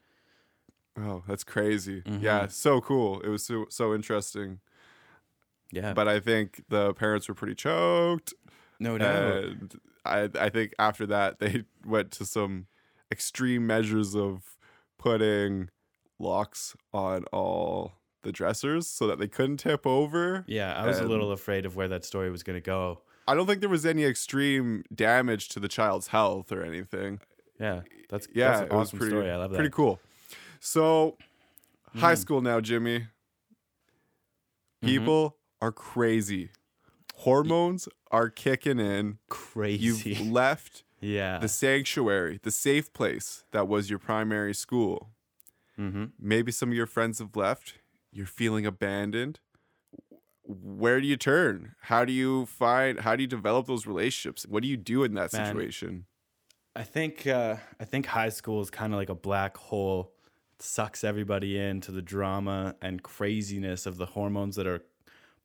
[0.98, 2.02] Oh, that's crazy.
[2.02, 2.22] Mhm.
[2.22, 3.22] Yeah, so cool.
[3.22, 4.60] It was so so interesting.
[5.72, 5.94] Yeah.
[5.94, 8.34] But I think the parents were pretty choked.
[8.80, 9.44] no doubt.
[9.44, 12.68] And I I think after that they went to some
[13.12, 14.58] extreme measures of
[14.98, 15.70] putting
[16.20, 20.44] locks on all the dressers so that they couldn't tip over.
[20.48, 23.02] yeah, I was a little afraid of where that story was going to go.
[23.28, 27.20] I don't think there was any extreme damage to the child's health or anything.
[27.60, 27.82] Yeah.
[28.10, 29.30] That's Yeah, that's an it was pretty story.
[29.30, 29.58] I love that.
[29.58, 30.00] pretty cool.
[30.60, 31.18] So,
[31.96, 32.18] high Mhm.
[32.18, 33.00] school now, Jimmy.
[33.02, 33.08] Mhm.
[34.88, 36.52] People are crazy.
[37.16, 39.20] Hormones are kicking in.
[39.30, 40.12] Crazy.
[40.12, 41.40] You've left yeah.
[41.40, 45.10] the sanctuary, the safe place that was your primary school.
[45.78, 46.06] mm-hmm.
[46.20, 47.76] Maybe some of your friends have left.
[48.12, 49.40] You're feeling abandoned.
[50.44, 51.76] Where do you turn?
[51.82, 54.46] How do you find how do you develop those relationships?
[54.48, 55.46] What do you do in that Man.
[55.46, 56.06] situation?
[56.76, 60.14] I think uh, I think high school is kind of like a black hole.
[60.60, 64.84] Sucks everybody into the drama and craziness of the hormones that are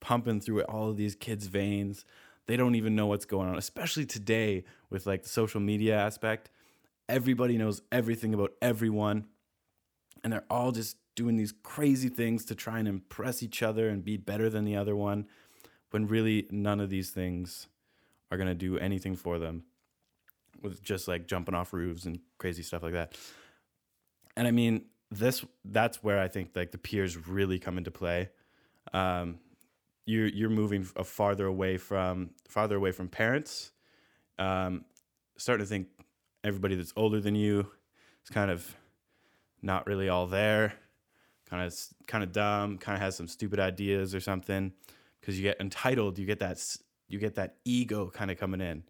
[0.01, 2.05] pumping through all of these kids' veins.
[2.47, 6.51] They don't even know what's going on, especially today with like the social media aspect.
[7.09, 9.27] Everybody knows everything about everyone,
[10.25, 14.03] and they're all just doing these crazy things to try and impress each other and
[14.03, 15.27] be better than the other one,
[15.91, 17.67] when really none of these things
[18.31, 19.65] are gonna do anything for them
[20.63, 23.15] with just like jumping off roofs and crazy stuff like that.
[24.37, 28.31] And I mean, this that's where I think like the peers really come into play.
[28.93, 29.39] Um,
[30.07, 33.73] you're you're moving a farther away from farther away from parents.
[34.39, 34.85] Um,
[35.37, 35.89] starting to think
[36.43, 37.69] everybody that's older than you
[38.25, 38.77] is kind of
[39.63, 40.75] not really all there.
[41.49, 41.75] Kind of
[42.07, 42.79] kind of dumb.
[42.79, 44.73] Kind of has some stupid ideas or something.
[45.21, 46.59] Because you get entitled, you get that
[47.09, 48.83] you get that ego kind of coming in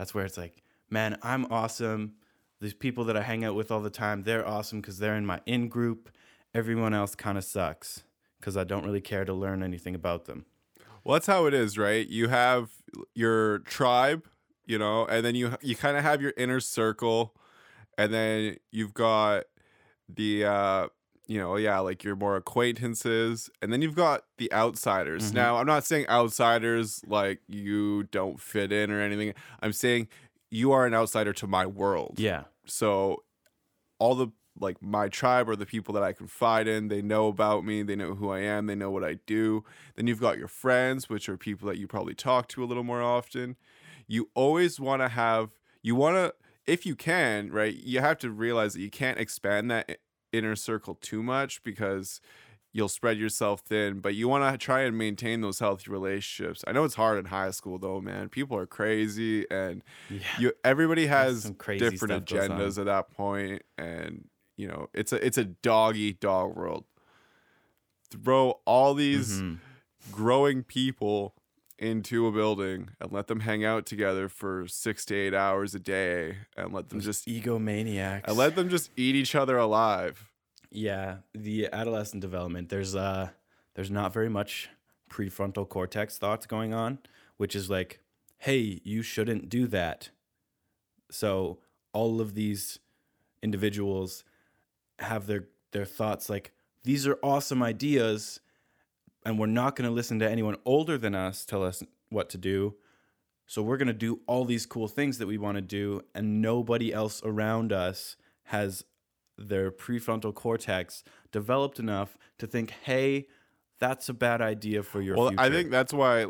[0.00, 2.14] that's where it's like, man, I'm awesome.
[2.60, 5.24] These people that I hang out with all the time, they're awesome because they're in
[5.26, 6.10] my in group.
[6.54, 8.02] Everyone else kind of sucks
[8.38, 10.44] because I don't really care to learn anything about them.
[11.04, 12.06] Well, that's how it is, right?
[12.06, 12.70] You have
[13.14, 14.26] your tribe,
[14.66, 17.34] you know, and then you you kind of have your inner circle,
[17.96, 19.44] and then you've got
[20.08, 20.88] the uh
[21.26, 25.30] you know, yeah, like your more acquaintances, and then you've got the outsiders.
[25.30, 25.34] Mhm.
[25.34, 29.32] Now, I'm not saying outsiders like you don't fit in or anything.
[29.62, 30.08] I'm saying
[30.50, 32.16] you are an outsider to my world.
[32.18, 32.44] Yeah.
[32.66, 33.24] So
[33.98, 36.88] all the like my tribe are the people that I confide in.
[36.88, 37.82] They know about me.
[37.82, 38.66] They know who I am.
[38.66, 39.64] They know what I do.
[39.96, 42.84] Then you've got your friends, which are people that you probably talk to a little
[42.84, 43.56] more often.
[44.06, 45.50] You always want to have
[45.82, 46.34] you want to
[46.66, 47.74] if you can, right?
[47.74, 50.00] You have to realize that you can't expand that
[50.32, 52.20] inner circle too much because
[52.72, 56.62] you'll spread yourself thin, but you want to try and maintain those healthy relationships.
[56.66, 58.28] I know it's hard in high school though, man.
[58.28, 60.20] People are crazy and Yeah.
[60.38, 62.58] you everybody has crazy different stuff goes on.
[62.58, 66.84] agendas at that point and you know it's a it's a dog eat dog world
[68.10, 69.58] throw all these Mhm.
[70.10, 71.34] growing people
[71.78, 75.78] into a building and let them hang out together for six to eight hours a
[75.78, 78.24] day and let them just egomaniacs.
[78.24, 80.29] and let them just eat each other alive
[80.70, 82.68] Yeah, the adolescent development.
[82.68, 83.30] There's uh
[83.74, 84.68] there's not very much
[85.10, 86.98] prefrontal cortex thoughts going on,
[87.36, 88.00] which is like,
[88.38, 90.10] hey, you shouldn't do that.
[91.10, 91.58] So
[91.92, 92.78] all of these
[93.42, 94.24] individuals
[95.00, 96.52] have their their thoughts like
[96.84, 98.40] these are awesome ideas
[99.24, 102.38] and we're not going to listen to anyone older than us tell us what to
[102.38, 102.74] do.
[103.46, 106.40] So we're going to do all these cool things that we want to do and
[106.40, 108.84] nobody else around us has
[109.40, 113.26] their prefrontal cortex developed enough to think, "Hey,
[113.78, 116.26] that's a bad idea for your well future." i think that's why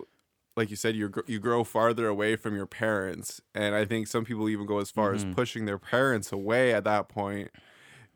[0.57, 4.25] like you said you you grow farther away from your parents and i think some
[4.25, 5.17] people even go as far Mhm.
[5.17, 7.51] as pushing their parents away at that point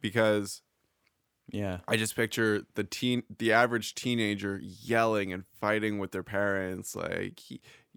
[0.01, 0.63] because
[1.51, 1.81] yeah.
[1.87, 7.39] I just picture the teen, the average teenager yelling and fighting with their parents, like,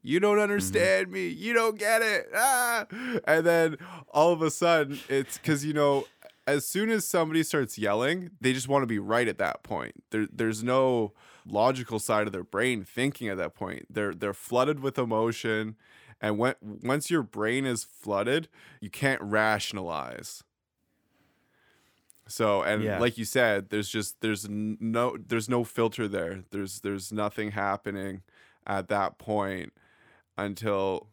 [0.01, 1.27] "You don't understand me.
[1.27, 2.85] You don't get it." Ah!
[3.25, 3.77] And then
[4.09, 6.05] all of a sudden, it's because you know,
[6.47, 10.03] as soon as somebody starts yelling, they just want to be right at that point.
[10.11, 11.13] There, there's no
[11.45, 13.85] logical side of their brain thinking at that point.
[13.93, 15.75] They're they're flooded with emotion,
[16.21, 18.47] and when once your brain is flooded,
[18.81, 20.43] you can't rationalize.
[22.27, 22.99] So and Yeah.
[22.99, 26.43] like you said, there's just there's no there's no filter there.
[26.51, 28.23] There's there's nothing happening
[28.65, 29.73] at that point
[30.37, 31.09] until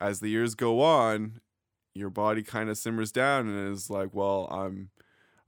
[0.00, 1.40] as the years go on,
[1.94, 4.90] your body kind of simmers down and is like, well, I'm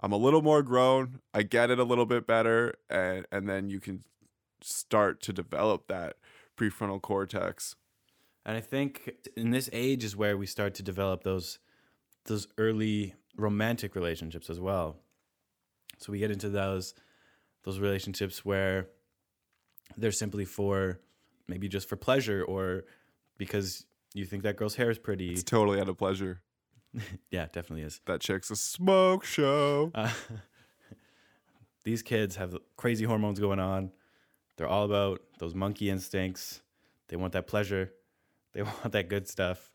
[0.01, 1.21] I'm a little more grown.
[1.33, 4.05] I get it a little bit better and and then you can
[4.61, 6.17] start to develop that
[6.57, 7.77] prefrontal cortex.
[8.47, 11.59] And I think in this age is where we start to develop those
[12.27, 14.97] those early romantic relationships as well.
[15.99, 16.95] So we get into those
[17.65, 18.89] those relationships where
[19.97, 21.01] they're simply for
[21.49, 22.85] maybe just for pleasure or
[23.39, 25.33] because you think that girl's hair is pretty.
[25.33, 26.41] It's totally out of pleasure.
[27.31, 28.01] yeah, definitely is.
[28.07, 29.93] That chick's a smoke show.
[29.95, 30.11] Uh,
[31.85, 33.91] these kids have crazy hormones going on.
[34.57, 36.63] They're all about those monkey instincts.
[37.09, 37.93] They want that pleasure.
[38.55, 39.71] They want that good stuff.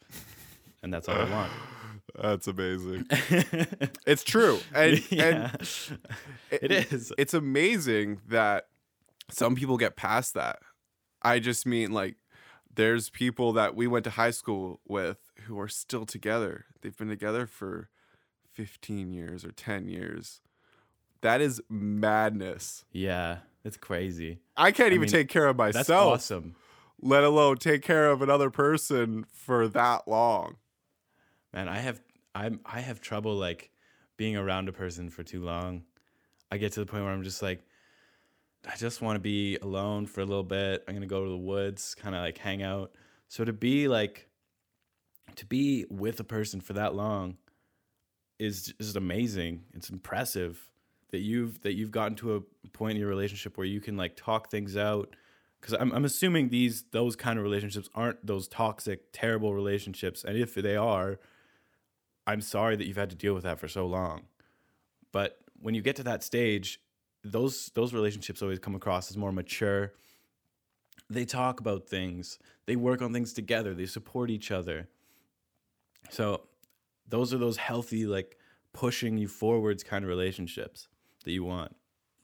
[0.82, 1.52] And that's all they want.
[2.20, 3.06] That's amazing.
[4.08, 4.60] It's true.
[4.74, 5.52] And yeah,
[6.52, 7.14] and it is.
[7.18, 8.68] it's amazing that
[9.30, 10.60] some people get past that.
[11.22, 12.16] I just mean like
[12.74, 16.66] there's people that we went to high school with who are still together.
[16.82, 17.90] They've been together for
[18.54, 20.42] 15 years or 10 years.
[21.22, 22.86] That is madness.
[22.92, 24.40] Yeah, it's crazy.
[24.56, 26.56] I can't I even mean, take care of That's myself, awesome.
[27.02, 30.58] let alone take care of another person for that long.
[31.54, 32.02] Man, I have
[32.36, 33.72] I'm I have trouble like
[34.18, 35.84] being around a person for too long.
[36.52, 37.62] I get to the point where I'm just like
[38.68, 40.84] I just want to be alone for a little bit.
[40.88, 42.92] I'm going to go to the woods, kind of like hang out.
[43.28, 44.28] So to be like
[45.36, 47.38] to be with a person for that long
[48.38, 49.64] is is amazing.
[49.74, 50.70] It's impressive
[51.12, 54.16] that you've that you've gotten to a point in your relationship where you can like
[54.16, 55.16] talk things out
[55.60, 60.38] because I'm, I'm assuming these those kind of relationships aren't those toxic terrible relationships and
[60.38, 61.20] if they are
[62.28, 64.24] i'm sorry that you've had to deal with that for so long
[65.12, 66.80] but when you get to that stage
[67.24, 69.94] those those relationships always come across as more mature.
[71.10, 72.40] They talk about things.
[72.66, 73.74] They work on things together.
[73.74, 74.88] They support each other.
[76.10, 76.42] So
[77.08, 78.38] those are those healthy like
[78.74, 80.88] pushing you forwards kind of relationships
[81.26, 81.76] that you want.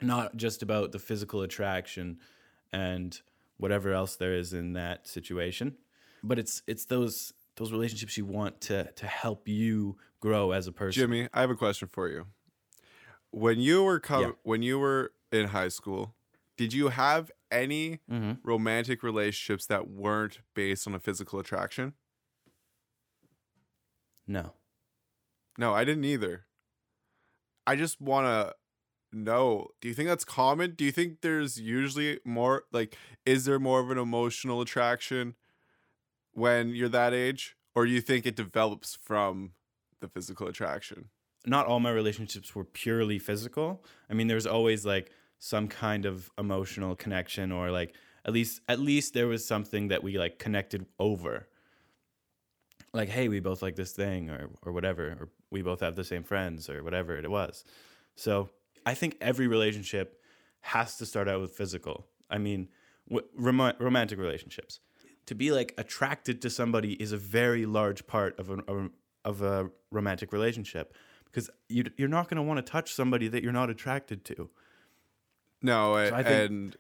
[0.02, 2.20] Not just about the physical attraction
[2.72, 3.20] and
[3.58, 5.78] whatever else there is in that situation
[6.26, 10.72] but it's it's those those relationships you want to to help you grow as a
[10.72, 11.00] person.
[11.00, 12.26] Jimmy, I have a question for you.
[13.38, 14.32] When you were com- Yeah.
[14.44, 16.16] when you were in high school,
[16.56, 21.96] did you have any hmm romantic relationships that weren't based on a physical attraction?
[24.26, 24.54] No.
[25.58, 26.46] No, I didn't either.
[27.68, 28.56] I just want to
[29.12, 30.76] know, do you think that's common?
[30.76, 35.36] Do you think there's usually more like is there more of an emotional attraction
[36.32, 39.54] when you're that age or do you think it develops from
[40.00, 41.10] the physical attraction?
[41.48, 43.84] Not all my relationships were purely physical.
[44.10, 47.93] I mean, there's always like some kind of emotional connection or like
[48.26, 51.48] at least at least there was something that we like connected over.
[52.93, 56.04] Like, hey, we both like this thing or or whatever, or we both have the
[56.04, 57.64] same friends or whatever it was.
[58.16, 58.50] So,
[58.86, 60.22] I think every relationship
[60.62, 62.08] has to start out with physical.
[62.30, 62.70] I mean,
[63.10, 64.80] w- rom- romantic relationships.
[65.28, 68.89] To be like attracted to somebody is a very large part of a,
[69.24, 70.96] of a romantic relationship
[71.36, 74.50] because you, you're not going to want to touch somebody that you're not attracted to.
[75.62, 76.78] No, I think- and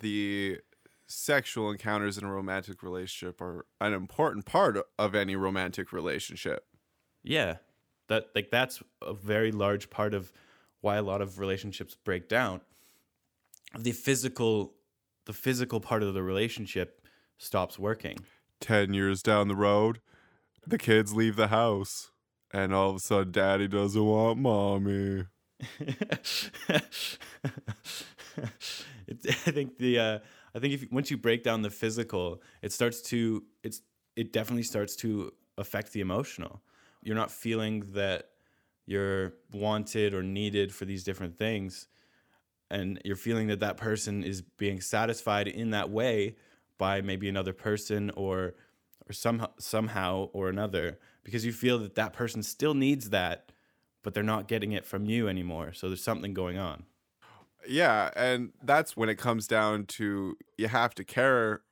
[0.00, 0.60] the
[1.06, 6.64] sexual encounters in a romantic relationship are an important part of any romantic relationship.
[7.22, 7.56] Yeah,
[8.08, 10.32] that like that's a very large part of
[10.80, 12.62] why a lot of relationships break down.
[13.78, 14.72] The physical,
[15.26, 17.06] the physical part of the relationship
[17.36, 18.18] stops working.
[18.60, 20.00] 10 years down the road,
[20.66, 22.10] the kids leave the house,
[22.52, 25.24] and all of a sudden, daddy doesn't want mommy.
[29.10, 30.18] I think the uh,
[30.54, 33.82] I think if once you break down the physical, it starts to it's
[34.16, 36.62] it definitely starts to affect the emotional.
[37.02, 38.30] You're not feeling that
[38.86, 41.88] you're wanted or needed for these different things,
[42.70, 46.36] and you're feeling that that person is being satisfied in that way
[46.78, 48.54] by maybe another person or
[49.08, 50.98] or somehow somehow or another
[51.28, 53.52] because you feel that that person still needs that
[54.02, 56.84] but they're not getting it from you anymore so there's something going on
[57.66, 61.62] Yeah, and that's when it comes down to you have to care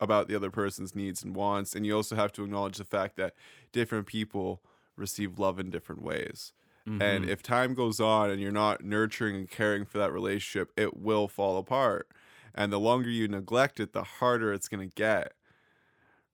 [0.00, 3.16] about the other person's needs and wants, and you also have to acknowledge the fact
[3.16, 3.34] that
[3.72, 4.62] different people
[4.96, 6.52] receive love in different ways.
[6.86, 7.30] And mm-hmm.
[7.30, 11.28] if time goes on and you're not nurturing and caring for that relationship, it will
[11.28, 12.08] fall apart.
[12.54, 15.32] And the longer you neglect it, the harder it's going to get.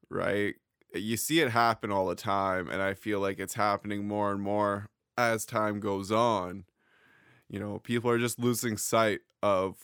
[0.08, 0.56] Right?
[0.94, 4.40] You see it happen all the time, and I feel like it's happening more and
[4.40, 4.86] more
[5.16, 6.64] as time goes on.
[7.48, 9.76] You know people are just losing sight of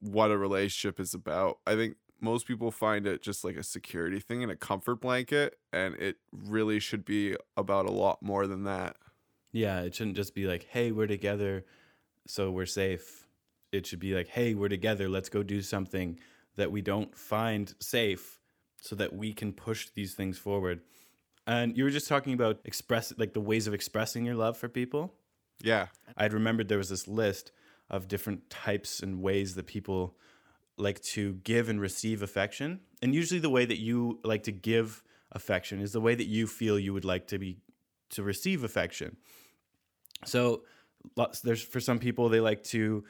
[0.00, 1.58] what a relationship is about.
[1.66, 5.58] I think most people find it just like a security thing and a comfort blanket
[5.72, 8.96] and it really should be about a lot more than that.
[9.52, 11.64] Yeah it shouldn't just be like hey we're together
[12.26, 13.26] so we're safe.
[13.72, 16.18] It should be like hey we're together let's go do something
[16.56, 18.40] that we don't find safe
[18.84, 20.80] so that we can push these things forward
[21.46, 24.68] and you were just talking about express like the ways of expressing your love for
[24.68, 25.12] people
[25.62, 27.52] yeah I'd remembered there was this list
[27.90, 30.16] of different types and ways that people
[30.76, 32.80] like to give and receive affection.
[33.02, 36.46] And usually the way that you like to give affection is the way that you
[36.46, 37.58] feel you would like to be
[38.10, 39.16] to receive affection.
[40.24, 40.62] So
[41.16, 43.04] lots there's for some people they like to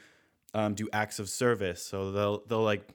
[0.53, 1.83] um, do acts of service.
[1.83, 2.89] So they'll they'll like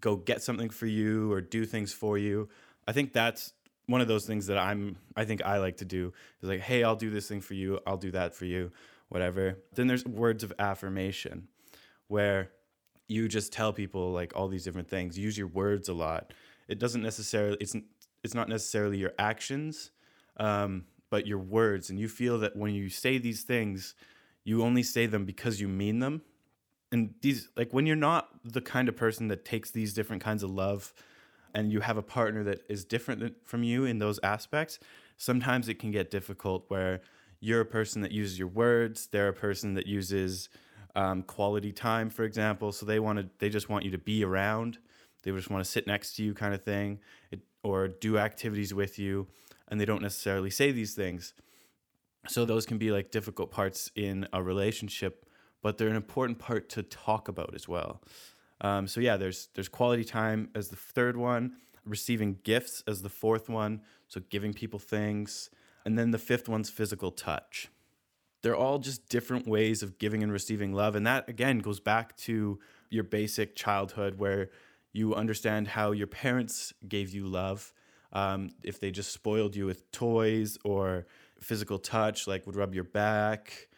[0.00, 2.48] go get something for you or do things for you.
[2.86, 3.52] I think that's
[3.86, 6.84] one of those things that I'm I think I like to do is like, hey,
[6.84, 8.70] I'll do this thing for you, I'll do that for you,
[9.08, 9.58] whatever.
[9.74, 11.48] Then there's words of affirmation
[12.08, 12.50] where
[13.08, 15.18] you just tell people like all these different things.
[15.18, 16.32] Use your words a lot.
[16.68, 17.74] It doesn't necessarily it's
[18.22, 19.90] it's not necessarily your actions,
[20.36, 21.88] um, but your words.
[21.88, 23.94] And you feel that when you say these things,
[24.44, 26.22] you only say them because you mean them.
[26.90, 30.42] And these like when you're not the kind of person that takes these different kinds
[30.42, 30.94] of love
[31.54, 34.78] and you have a partner that is different from you in those aspects,
[35.16, 37.00] sometimes it can get difficult where
[37.40, 40.48] you're a person that uses your words, they're a person that uses
[40.96, 42.72] um, quality time, for example.
[42.72, 44.78] So they want to, they just want you to be around.
[45.22, 48.72] They just want to sit next to you, kind of thing, it, or do activities
[48.72, 49.26] with you,
[49.68, 51.34] and they don't necessarily say these things.
[52.28, 55.27] So those can be like difficult parts in a relationship,
[55.62, 58.02] but they're an important part to talk about as well.
[58.60, 63.08] Um, so yeah, there's there's quality time as the third one, receiving gifts as the
[63.08, 65.50] fourth one, so giving people things,
[65.84, 67.68] and then the fifth one's physical touch.
[68.42, 72.16] They're all just different ways of giving and receiving love, and that again goes back
[72.18, 72.58] to
[72.90, 74.50] your basic childhood where
[74.92, 77.72] you understand how your parents gave you love.
[78.12, 81.06] Um, if they just spoiled you with toys or
[81.40, 83.68] physical touch, like would rub your back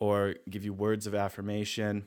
[0.00, 2.06] or give you words of affirmation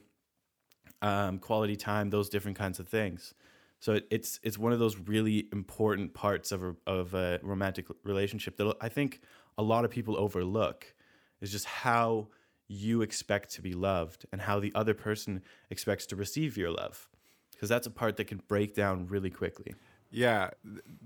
[1.02, 3.34] um, quality time, those different kinds of things.
[3.80, 7.88] So it, it's it's one of those really important parts of a, of a romantic
[8.04, 9.22] relationship that I think
[9.58, 10.94] a lot of people overlook
[11.42, 12.28] is just how
[12.68, 17.10] you expect to be loved and how the other person expects to receive your love
[17.52, 19.74] because that's a part that can break down really quickly.
[20.10, 20.52] Yeah,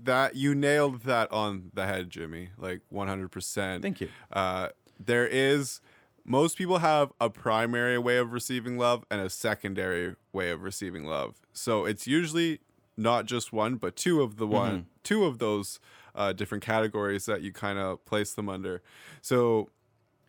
[0.02, 2.50] that you nailed that on the head, Jimmy.
[2.58, 3.82] Like 100%.
[3.82, 4.08] Thank you.
[4.32, 4.68] Uh,
[4.98, 5.80] there is
[6.28, 11.04] most people have a primary way of receiving love and a secondary way of receiving
[11.04, 11.36] love.
[11.52, 12.60] So it's usually
[12.96, 15.78] not just one, but two of the one, two of those
[16.14, 18.82] uh, different categories that you kind of place them under.
[19.22, 19.70] So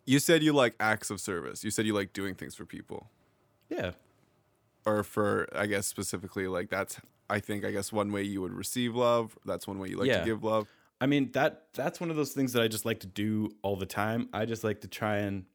[0.06, 1.64] you said you like acts of service.
[1.64, 3.10] You said you like doing things for people,
[3.70, 3.92] Yeah.
[4.86, 8.54] or for I guess specifically like that's I think I guess one way you would
[8.54, 9.38] receive love.
[9.46, 10.20] That's one way you like Yeah.
[10.20, 10.68] to give love.
[11.02, 13.76] I mean that that's one of those things that I just like to do all
[13.76, 14.30] the time.
[14.34, 15.46] I just like to try and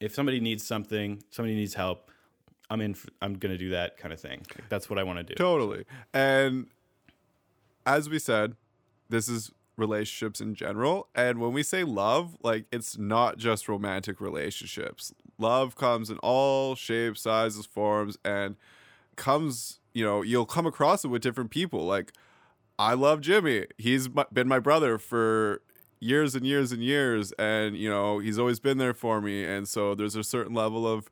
[0.00, 2.10] if somebody needs something, somebody needs help,
[2.68, 2.96] I'm in.
[3.22, 4.42] I'm gonna do that kind of thing.
[4.54, 5.34] Like, that's what I want to do.
[5.34, 5.84] Totally.
[6.12, 6.66] And
[7.86, 8.56] as we said,
[9.08, 11.08] this is relationships in general.
[11.14, 15.14] And when we say love, like it's not just romantic relationships.
[15.38, 18.56] Love comes in all shapes, sizes, forms, and
[19.16, 21.84] comes, you know, you'll come across it with different people.
[21.84, 22.12] Like,
[22.78, 23.66] I love Jimmy.
[23.76, 25.62] He's been my brother for
[26.00, 27.32] years and years and years.
[27.32, 29.44] And, you know, he's always been there for me.
[29.44, 31.10] And so there's a certain level of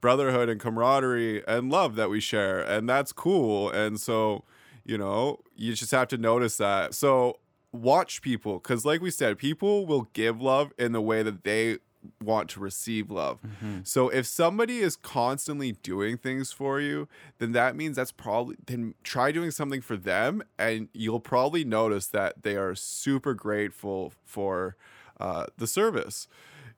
[0.00, 2.60] brotherhood and camaraderie and love that we share.
[2.60, 3.70] And that's cool.
[3.70, 4.44] And so,
[4.84, 6.94] you know, you just have to notice that.
[6.94, 7.38] So
[7.72, 11.78] watch people because, like we said, people will give love in the way that they
[12.22, 13.38] want to receive love.
[13.84, 18.94] So if somebody is constantly doing things for you, then that means that's probably then
[19.02, 24.76] try doing something for them and you'll probably notice that they are super grateful for
[25.20, 26.28] uh, the service.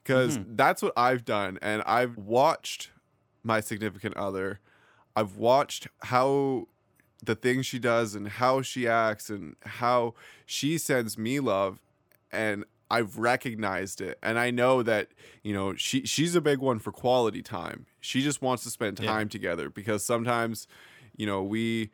[0.03, 2.91] Because that's what I've done and I've watched
[3.43, 4.61] my significant other.
[5.17, 6.69] I've watched how
[7.25, 10.15] the things she does and how she acts and how
[10.45, 11.81] she sends me love
[12.31, 15.09] and I've recognized it and I know that
[15.43, 17.87] you know she she's a big one for quality time.
[18.01, 19.07] She just wants to spend Yeah.
[19.09, 20.67] time together because sometimes
[21.17, 21.91] you know we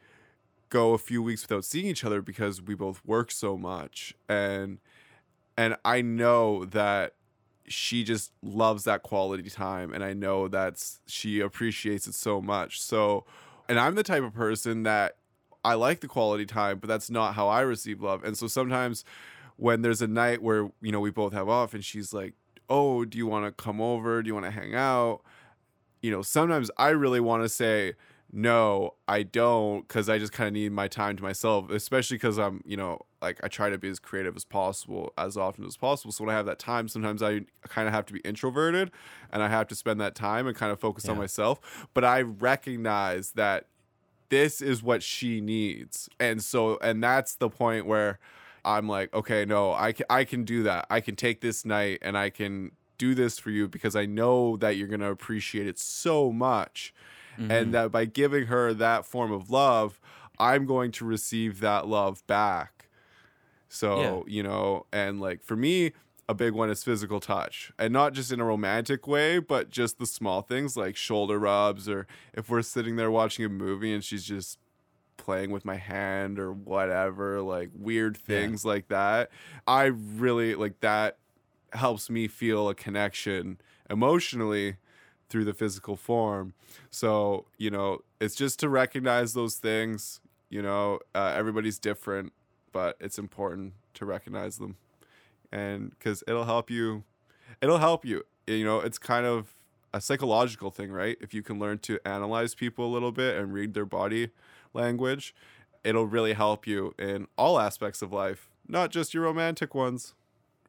[0.70, 4.78] go a few weeks without seeing each other because we both work so much and
[5.57, 7.14] and I know that
[7.66, 12.80] she just loves that quality time and I know that's she appreciates it so much.
[12.80, 13.24] So
[13.68, 15.16] and I'm the type of person that
[15.64, 18.24] I like the quality time, but that's not how I receive love.
[18.24, 19.05] And so sometimes
[19.62, 22.34] when there's a night where, you know, we both have off and she's like,
[22.68, 24.20] "Oh, do you want to come over?
[24.20, 25.22] Do you want to hang out?"
[26.00, 27.94] You know, sometimes I really want to say,
[28.32, 32.40] "No, I don't," cuz I just kind of need my time to myself, especially cuz
[32.40, 35.76] I'm, you know, like I try to be as creative as possible as often as
[35.76, 36.10] possible.
[36.10, 38.90] So when I have that time, sometimes I kind of have to be introverted
[39.30, 41.86] and I have to spend that time and kind of focus on myself.
[41.94, 43.68] But I recognize that
[44.28, 46.08] this is what she needs.
[46.18, 48.18] And so, and that's the point where
[48.64, 50.86] I'm like, okay, no, I can, I can do that.
[50.90, 54.56] I can take this night and I can do this for you because I know
[54.58, 56.94] that you're going to appreciate it so much.
[57.36, 57.70] And mm-hmm.
[57.70, 59.98] that by giving her that form of love,
[60.38, 62.88] I'm going to receive that love back.
[63.68, 65.92] So, you know, and like for me,
[66.28, 67.72] a big one is physical touch.
[67.78, 71.88] And not just in a romantic way, but just the small things like shoulder rubs
[71.88, 74.58] or if we're sitting there watching a movie and she's just
[75.16, 78.36] playing with my hand or whatever, like weird Yeah.
[78.36, 79.30] things like that.
[79.66, 81.18] I really like that
[81.72, 83.58] helps me feel a connection
[83.88, 84.76] emotionally
[85.28, 86.54] through the physical form.
[86.90, 90.20] So, you know, it's just to recognize those things.
[90.50, 92.32] You know, uh, everybody's different,
[92.72, 94.76] but it's important to recognize them.
[95.50, 97.04] And because it'll help you,
[97.62, 98.24] it'll help you.
[98.46, 99.54] You know, it's kind of
[99.94, 101.16] a psychological thing, right?
[101.20, 104.30] If you can learn to analyze people a little bit and read their body
[104.74, 105.34] language,
[105.84, 110.14] it'll really help you in all aspects of life, not just your romantic ones.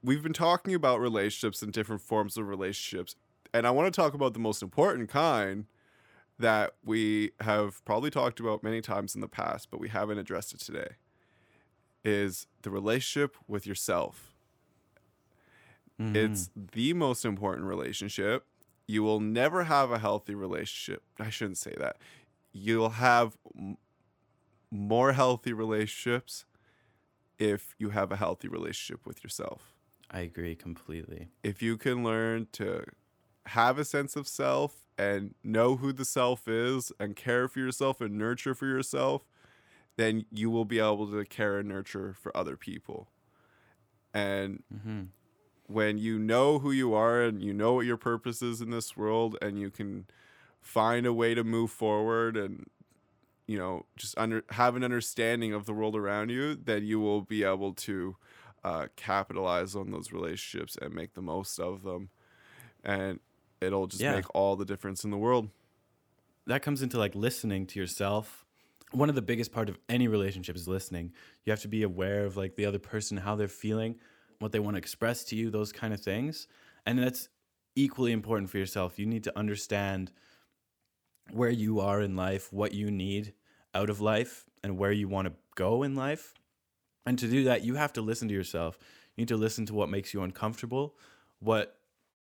[0.04, 3.16] We've been talking about relationships and different forms of relationships,
[3.54, 5.66] and I want to talk about the most important kind
[6.40, 10.54] that we have probably talked about many times in the past, but we haven't addressed
[10.54, 10.96] it today.
[12.04, 14.34] Is the relationship with yourself.
[16.02, 16.16] Mm-hmm.
[16.16, 18.46] It's the most important relationship.
[18.88, 21.04] You will never have a healthy relationship.
[21.18, 21.98] I shouldn't say that.
[22.52, 23.38] You'll have
[24.74, 26.46] more healthy relationships
[27.38, 29.74] if you have a healthy relationship with yourself.
[30.10, 31.30] I agree completely.
[31.44, 32.84] If you can learn to
[33.48, 38.02] have a sense of self and know who the self is and care for yourself
[38.02, 39.24] and nurture for yourself,
[39.96, 43.08] then you will be able to care and nurture for other people.
[44.14, 45.04] And hmm
[45.68, 48.98] when you know who you are and you know what your purpose is in this
[48.98, 50.06] world and you can
[50.62, 52.68] find a way to move forward and
[53.48, 57.22] you know just under have an understanding of the world around you then you will
[57.22, 58.16] be able to
[58.64, 62.10] uh, capitalize on those relationships and make the most of them
[62.84, 63.20] and
[63.62, 64.16] it'll just Yeah.
[64.16, 65.50] make all the difference in the world
[66.46, 68.46] that comes into like listening to yourself.
[68.92, 71.14] One of the biggest part of any relationship is listening.
[71.46, 74.00] You have to be aware of like the other person, how they're feeling,
[74.40, 76.48] what they want to express to you, those kind of things.
[76.86, 77.30] And that's
[77.76, 79.00] equally important for yourself.
[79.00, 80.12] You need to understand
[81.32, 83.34] where you are in life, what you need
[83.74, 86.34] out of life, and where you want to go in life.
[87.06, 88.78] And to do that, you have to listen to yourself.
[89.16, 90.96] You need to listen to what makes you uncomfortable,
[91.40, 91.78] what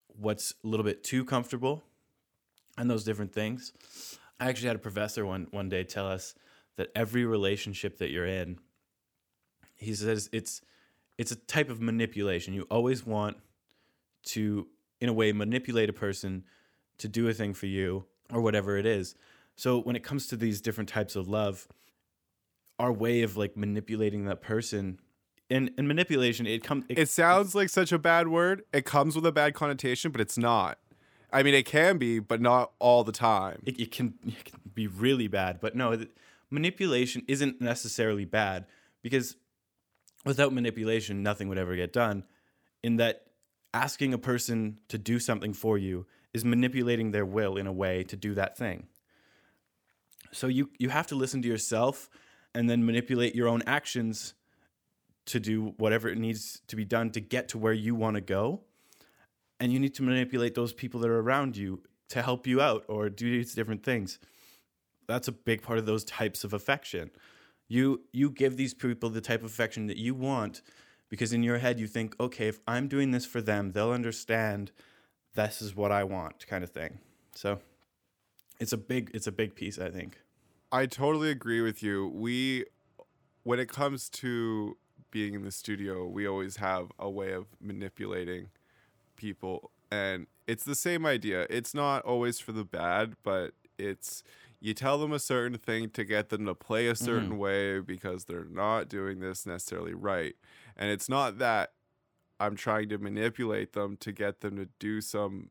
[0.07, 1.83] what's a little bit too comfortable,
[2.77, 3.73] and those different things.
[4.39, 6.35] I actually had a professor one one day tell us
[6.75, 8.59] that every relationship that you're in,
[9.75, 10.61] he says it's
[11.17, 12.53] it's a type of manipulation.
[12.53, 13.37] You always want
[14.27, 14.67] to,
[14.99, 16.43] in a way, manipulate a person
[16.97, 19.15] to do a thing for you or whatever it is.
[19.55, 21.67] So when it comes to these different types of love,
[22.79, 24.99] our way of like manipulating that person
[25.49, 29.25] and, and manipulation, it comes it sounds like such a bad word it comes with
[29.25, 30.79] a bad connotation but it's not
[31.31, 34.59] i mean it can be but not all the time it, it can it can
[34.73, 35.59] be really bad.
[35.59, 36.05] But no,
[36.49, 38.65] manipulation isn't necessarily bad
[39.01, 39.35] because
[40.25, 42.23] without manipulation, nothing would ever get done.
[42.81, 43.27] In that,
[43.73, 48.03] asking a person to do something for you is manipulating their will in a way
[48.03, 48.87] to do that thing.
[50.31, 52.09] So you you have to listen to yourself
[52.55, 54.33] and then manipulate your own actions
[55.25, 58.21] to do whatever it needs to be done to get to where you want to
[58.21, 58.61] go.
[59.59, 62.83] And you need to manipulate those people that are around you to help you out
[62.87, 64.19] or do these different things.
[65.07, 67.11] That's a big part of those types of affection.
[67.67, 70.61] You you give these people the type of affection that you want
[71.13, 74.71] because in your head you think okay if i'm doing this for them they'll understand
[75.35, 76.99] this is what i want kind of thing
[77.35, 77.59] so
[78.59, 80.17] it's a big it's a big piece i think
[80.73, 82.07] I totally agree with you.
[82.07, 82.65] We,
[83.43, 84.75] when it comes to
[85.11, 88.49] being in the studio, we always have a way of manipulating
[89.15, 89.69] people.
[89.91, 91.45] And it's the same idea.
[91.47, 94.23] It's not always for the bad, but it's
[94.59, 97.37] you tell them a certain thing to get them to play a certain mm-hmm.
[97.37, 100.33] way because they're not doing this necessarily right.
[100.75, 101.73] And it's not that
[102.45, 105.49] I'm trying to manipulate them to get them to do some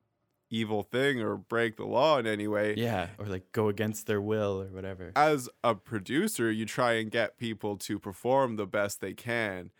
[0.51, 4.21] evil thing or break the law in any way yeah or like go against their
[4.21, 9.01] will or whatever as a producer, you try and get people to perform the best
[9.01, 9.71] they can.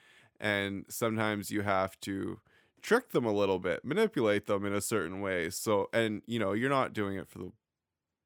[0.41, 2.41] And sometimes you have to
[2.81, 5.51] trick them a little bit, manipulate them in a certain way.
[5.51, 7.53] So, and you know, you're not doing it for the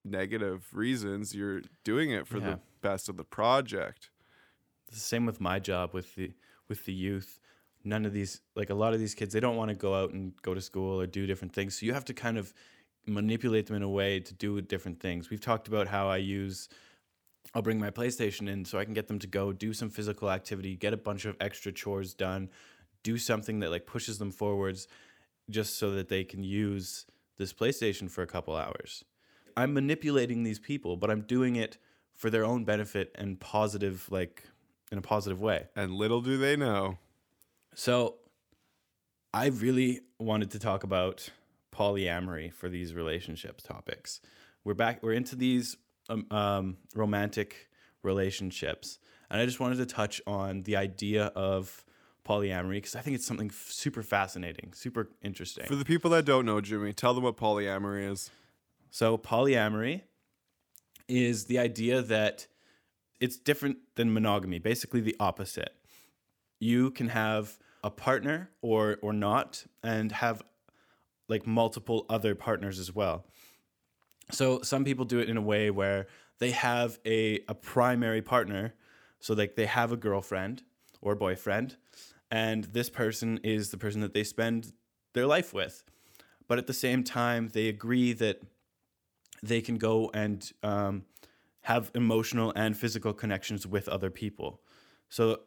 [0.04, 2.50] negative reasons, you're doing it for Yeah.
[2.50, 4.10] the best of the project.
[4.90, 6.32] the same with my job with the
[6.68, 7.40] with the youth
[7.86, 10.12] none of these like a lot of these kids they don't want to go out
[10.12, 11.78] and go to school or do different things.
[11.78, 12.52] So you have to kind of
[13.06, 15.30] manipulate them in a way to do different things.
[15.30, 16.68] We've talked about how i use
[17.54, 20.28] i'll bring my playstation in so i can get them to go do some physical
[20.28, 22.50] activity get a bunch of extra chores done
[23.04, 24.88] do something that like pushes them forwards
[25.48, 27.06] just so that they can use
[27.38, 29.04] this playstation for a couple hours.
[29.56, 31.78] I'm manipulating these people but i'm doing it
[32.16, 34.42] for their own benefit and positive like
[34.90, 35.66] in a positive way.
[35.74, 36.98] And little do they know.
[37.78, 38.14] So
[39.34, 41.28] I really wanted to talk about
[41.74, 44.20] polyamory for these relationships topics.
[44.64, 45.76] We're back we're into these
[46.08, 47.68] um, um, romantic
[48.02, 48.98] relationships
[49.30, 51.84] and I just wanted to touch on the idea of
[52.26, 55.66] polyamory because I think it's something f- super fascinating, super interesting.
[55.66, 58.30] For the people that don't know, Jimmy, tell them what polyamory is.
[58.90, 60.00] So polyamory
[61.08, 62.46] is the idea that
[63.20, 65.74] it's different than monogamy, basically the opposite.
[66.58, 70.42] You can have a partner or or not and have
[71.28, 73.24] like multiple other partners as well.
[74.32, 76.08] So some people do it in a way where
[76.38, 78.74] they have a a primary partner,
[79.20, 80.62] so like they have a girlfriend
[81.00, 81.76] or boyfriend
[82.30, 84.72] and this person is the person that they spend
[85.12, 85.84] their life with.
[86.48, 88.42] But at the same time, they agree that
[89.42, 91.04] they can go and um,
[91.62, 94.60] have emotional and physical connections with other people.
[95.08, 95.40] So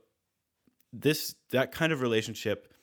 [0.91, 2.73] this that kind of relationship,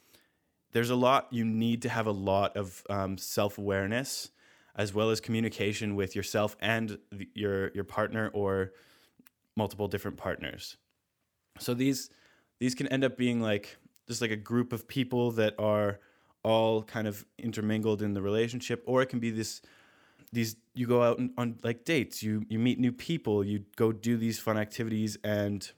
[0.72, 4.30] there's a lot you need to have a lot of um, self awareness
[4.74, 8.72] as well as communication with yourself and the, your your partner or
[9.56, 10.76] multiple different partners.
[11.58, 12.10] So these
[12.60, 13.76] these can end up being like
[14.06, 15.98] just like a group of people that are
[16.42, 19.62] all kind of intermingled in the relationship, or it can be this
[20.32, 23.92] these you go out and, on like dates you you meet new people you go
[23.92, 25.72] do these fun activities and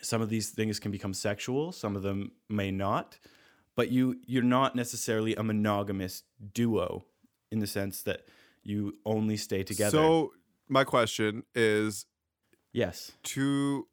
[0.00, 3.18] some of these things can become sexual some of them may not
[3.74, 6.22] but you you're not necessarily a monogamous
[6.52, 7.04] duo
[7.50, 8.22] in the sense that
[8.62, 10.32] you only stay together So,
[10.68, 12.06] my question is
[12.72, 13.12] Yes.
[13.24, 13.86] to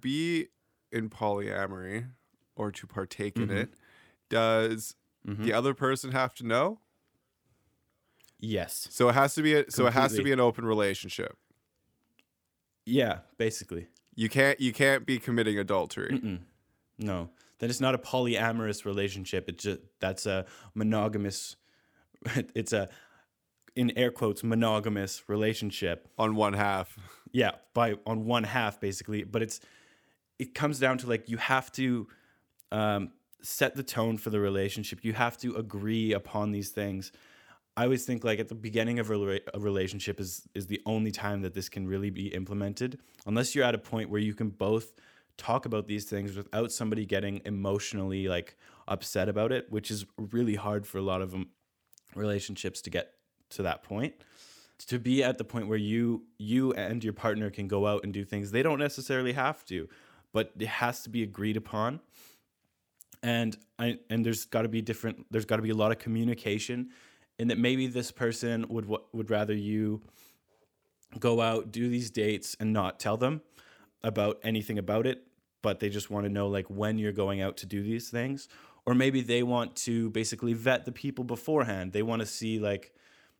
[0.00, 0.48] be
[0.90, 2.06] in polyamory
[2.54, 3.56] or to partake in Mhm.
[3.62, 3.74] it,
[4.28, 4.94] does
[5.26, 5.44] Mhm.
[5.44, 6.80] the other person have to know?
[8.38, 8.88] Yes.
[8.90, 11.38] So it has to be a, so it has to be an open relationship.
[12.84, 13.88] Yeah, basically.
[14.14, 16.10] You can't you can't be committing adultery.
[16.12, 16.40] Mm-mm.
[16.98, 17.30] No.
[17.58, 19.48] Then it's not a polyamorous relationship.
[19.48, 21.56] It's just that's a monogamous
[22.54, 22.88] it's a
[23.74, 26.08] in air quotes monogamous relationship.
[26.18, 26.98] on one half.
[27.32, 29.60] Yeah, by on one half basically, but it's
[30.38, 32.08] it comes down to like you have to
[32.70, 35.04] um, set the tone for the relationship.
[35.04, 37.12] You have to agree upon these things.
[37.76, 40.80] I always think like at the beginning of a, rela- a relationship is is the
[40.86, 44.34] only time that this can really be implemented, unless you're at a point where you
[44.34, 44.92] can both
[45.38, 48.56] talk about these things without somebody getting emotionally like
[48.88, 51.34] upset about it, which is really hard for a lot of
[52.14, 53.14] relationships to get
[53.50, 54.14] to that point.
[54.88, 58.12] To be at the point where you you and your partner can go out and
[58.12, 59.88] do things they don't necessarily have to
[60.32, 62.00] but it has to be agreed upon.
[63.22, 65.98] And I, and there's got to be different there's got to be a lot of
[65.98, 66.90] communication
[67.42, 70.00] and that maybe this person would would rather you
[71.18, 73.42] go out do these dates and not tell them
[74.02, 75.26] about anything about it
[75.62, 78.48] but they just want to know like when you're going out to do these things.
[78.84, 81.92] Or maybe they want to basically vet the people beforehand.
[81.92, 82.92] They want to see like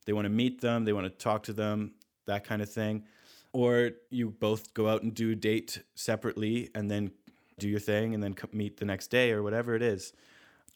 [0.07, 1.95] they want to meet them they want to talk to them
[2.27, 3.05] that kind of thing.
[3.53, 7.11] Or you both go out and do a date separately and then
[7.59, 10.13] do your thing and then meet the next day or whatever it is.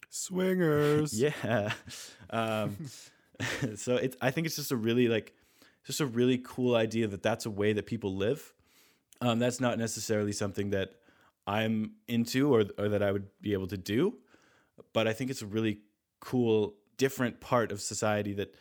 [0.09, 1.13] Swingers.
[1.19, 1.71] yeah.
[2.29, 2.77] Um,
[3.75, 5.33] so it's i think it's just a really like
[5.85, 8.53] just a really cool idea that that's a way that people live.
[9.21, 10.91] Um, that's not necessarily something that
[11.47, 14.15] i'm into or, or that i would be able to do
[14.93, 15.79] but i think it's a really
[16.19, 18.53] cool different part of society that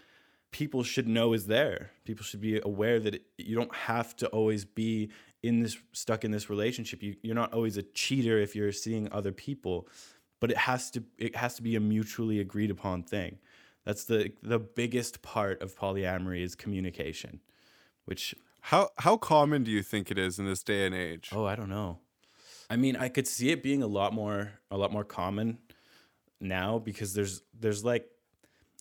[0.53, 1.91] people should know is there.
[2.05, 5.11] People should be aware that it, you don't have to always be
[5.43, 7.03] in this stuck in this relationship.
[7.03, 9.89] You, you're not always a cheater if you're seeing other people
[10.41, 13.39] but it has to it has to be a mutually agreed upon thing
[13.87, 17.41] that's the the biggest part of polyamory is communication
[18.05, 21.31] which How how common do you think it is in this day and age?
[21.33, 22.01] oh i don't know.
[22.69, 25.59] I mean i could see it being a lot more a lot more common
[26.41, 28.05] now because there's there's like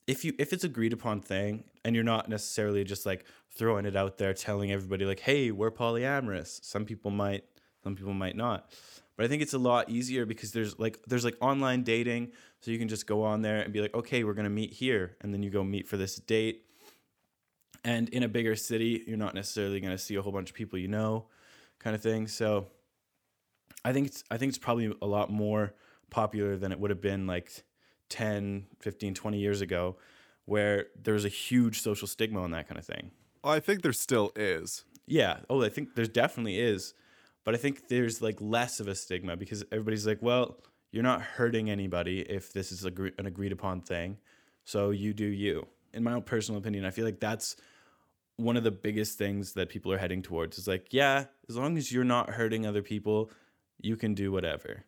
[0.08, 3.26] if you if it's agreed upon thing and you're not necessarily just like
[3.58, 6.64] throwing it out there telling everybody like hey we're polyamorous.
[6.64, 7.43] Some people might
[7.84, 8.72] some people might not
[9.16, 12.32] but i think it's a lot easier because there's like there's like online dating.
[12.61, 14.74] So you can just go on there and be like okay we're going to meet
[14.74, 15.16] here.
[15.22, 16.66] And then you go meet for this date.
[17.84, 20.55] And in a bigger city you're not necessarily going to see a whole bunch of
[20.55, 21.28] people you know
[21.80, 22.28] kind of thing.
[22.28, 22.68] So
[23.84, 25.74] i think it's i think it's probably a lot more
[26.09, 27.63] popular than it would have been like
[28.09, 29.97] 10 15 20 years ago
[30.45, 33.11] where there was a huge social stigma on that kind of thing.
[33.43, 34.84] I think there still is.
[35.05, 35.38] yeah.
[35.49, 36.95] Oh i think there definitely is
[37.46, 40.58] but i think there's like less of a stigma because everybody's like well
[40.91, 44.18] you're not hurting anybody if this is agree- an agreed upon thing.
[44.64, 45.68] So you do you.
[45.93, 47.56] In my own personal opinion i feel like that's
[48.38, 51.78] one of the biggest things that people are heading towards is like yeah as long
[51.78, 53.30] as you're not hurting other people
[53.82, 54.86] you can do whatever.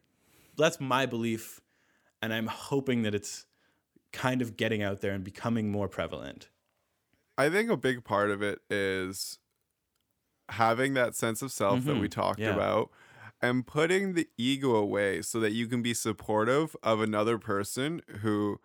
[0.58, 1.62] That's my belief
[2.22, 3.46] and i'm hoping that it's
[4.12, 6.50] kind of getting out there and becoming more prevalent.
[7.38, 9.40] I think a big part of it is
[10.50, 12.12] having that sense of self that we Mhm.
[12.12, 12.54] talked Yeah.
[12.54, 12.90] about
[13.42, 18.60] and putting the ego away so that you can be supportive of another person who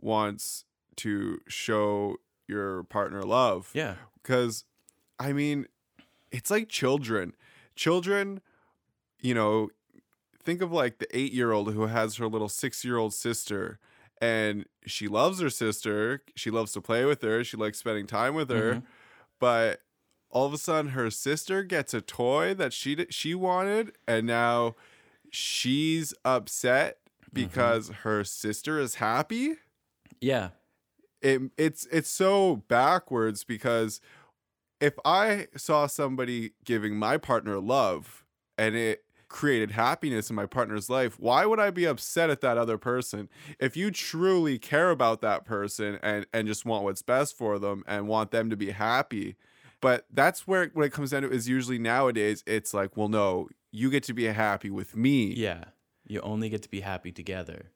[0.00, 0.64] wants
[0.96, 2.16] to show
[2.48, 3.70] your partner love.
[3.74, 4.64] yeah Because,
[5.18, 5.66] I mean,
[6.32, 7.34] it's like children.
[7.76, 8.40] Children,
[9.20, 9.70] you know,
[10.42, 13.78] think of like the eight year old who has her little six year old sister
[14.20, 16.22] and she loves her sister.
[16.34, 17.44] She loves to play with her.
[17.44, 18.76] She likes spending time with her.
[18.76, 18.82] Mhm.
[19.38, 19.82] But
[20.30, 24.74] all of a sudden, her sister gets a toy that she she wanted, and now
[25.30, 27.34] she's upset mm-hmm.
[27.34, 29.54] because her sister is happy?
[30.20, 30.50] Yeah.
[31.22, 34.00] It it's it's so backwards because
[34.80, 38.24] if I saw somebody giving my partner love
[38.58, 42.58] and it created happiness in my partner's life, why would I be upset at that
[42.58, 43.28] other person?
[43.58, 47.82] If you truly care about that person and and just want what's best for them
[47.86, 49.36] and want them to be happy,
[49.80, 53.48] but that's where when it comes down to is usually nowadays it's like, well, no,
[53.72, 55.32] you get to be happy with me.
[55.34, 55.64] Yeah.
[56.06, 57.72] You only get to be happy together.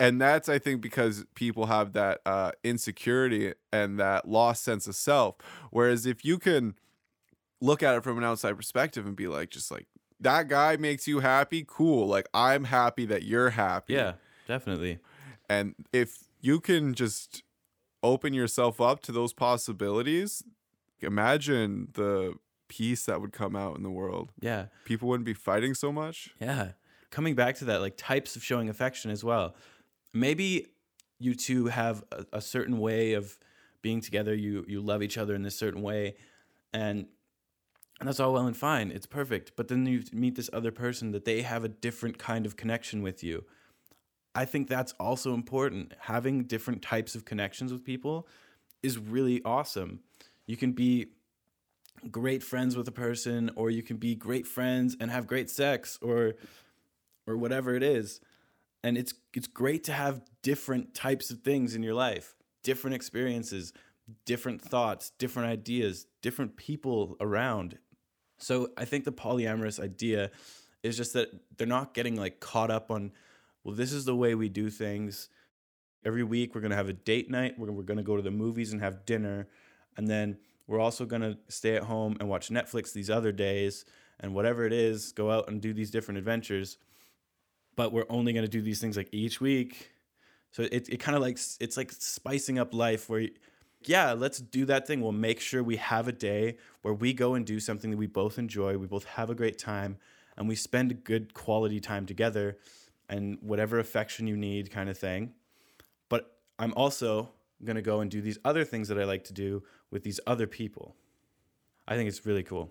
[0.00, 4.94] and that's i think because people have that uh, insecurity and that lost sense of
[4.96, 5.36] self
[5.70, 6.74] whereas if you can
[7.60, 9.86] look at it from an outside perspective and be like just like
[10.18, 14.14] that guy makes you happy cool like i'm happy that you're happy Yeah,
[14.48, 14.98] definitely.
[15.48, 17.42] and if you can just
[18.02, 20.42] open yourself up to those possibilities
[21.02, 22.34] imagine the
[22.68, 24.32] peace that would come out in the world.
[24.40, 24.66] Yeah.
[24.84, 26.30] People wouldn't be fighting so much.
[26.40, 26.72] Yeah.
[27.10, 29.54] Coming back to that, like types of showing affection as well.
[30.14, 30.68] Maybe
[31.18, 33.38] you two have a, a certain way of
[33.82, 34.34] being together.
[34.34, 36.16] You you love each other in this certain way,
[36.72, 37.06] and
[38.00, 38.90] and that's all well and fine.
[38.90, 39.52] It's perfect.
[39.56, 43.02] But then you meet this other person that they have a different kind of connection
[43.02, 43.44] with you.
[44.34, 45.92] I think that's also important.
[46.00, 48.26] Having different types of connections with people
[48.82, 50.00] is really awesome.
[50.46, 51.08] You can be
[52.10, 55.98] great friends with a person or you can be great friends and have great sex
[56.02, 56.34] or
[57.26, 58.20] or whatever it is.
[58.82, 62.34] And it's it's great to have different types of things in your life,
[62.64, 63.72] different experiences,
[64.24, 67.78] different thoughts, different ideas, different people around.
[68.38, 70.32] So I think the polyamorous idea
[70.82, 73.12] is just that they're not getting like caught up on
[73.62, 75.28] well this is the way we do things.
[76.04, 78.22] Every week we're going to have a date night, we're, we're going to go to
[78.22, 79.46] the movies and have dinner
[79.96, 83.84] and then we're also going to stay at home and watch Netflix these other days
[84.20, 86.78] and whatever it is, go out and do these different adventures.
[87.76, 89.90] But we're only going to do these things like each week.
[90.52, 93.28] So it, it kind of like, it's like spicing up life where,
[93.84, 95.00] yeah, let's do that thing.
[95.00, 98.06] We'll make sure we have a day where we go and do something that we
[98.06, 98.78] both enjoy.
[98.78, 99.96] We both have a great time
[100.36, 102.58] and we spend good quality time together
[103.08, 105.32] and whatever affection you need kind of thing.
[106.08, 107.30] But I'm also
[107.64, 110.20] going to go and do these other things that I like to do with these
[110.26, 110.96] other people.
[111.86, 112.70] I think it's really cool.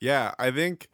[0.00, 0.88] Yeah, I think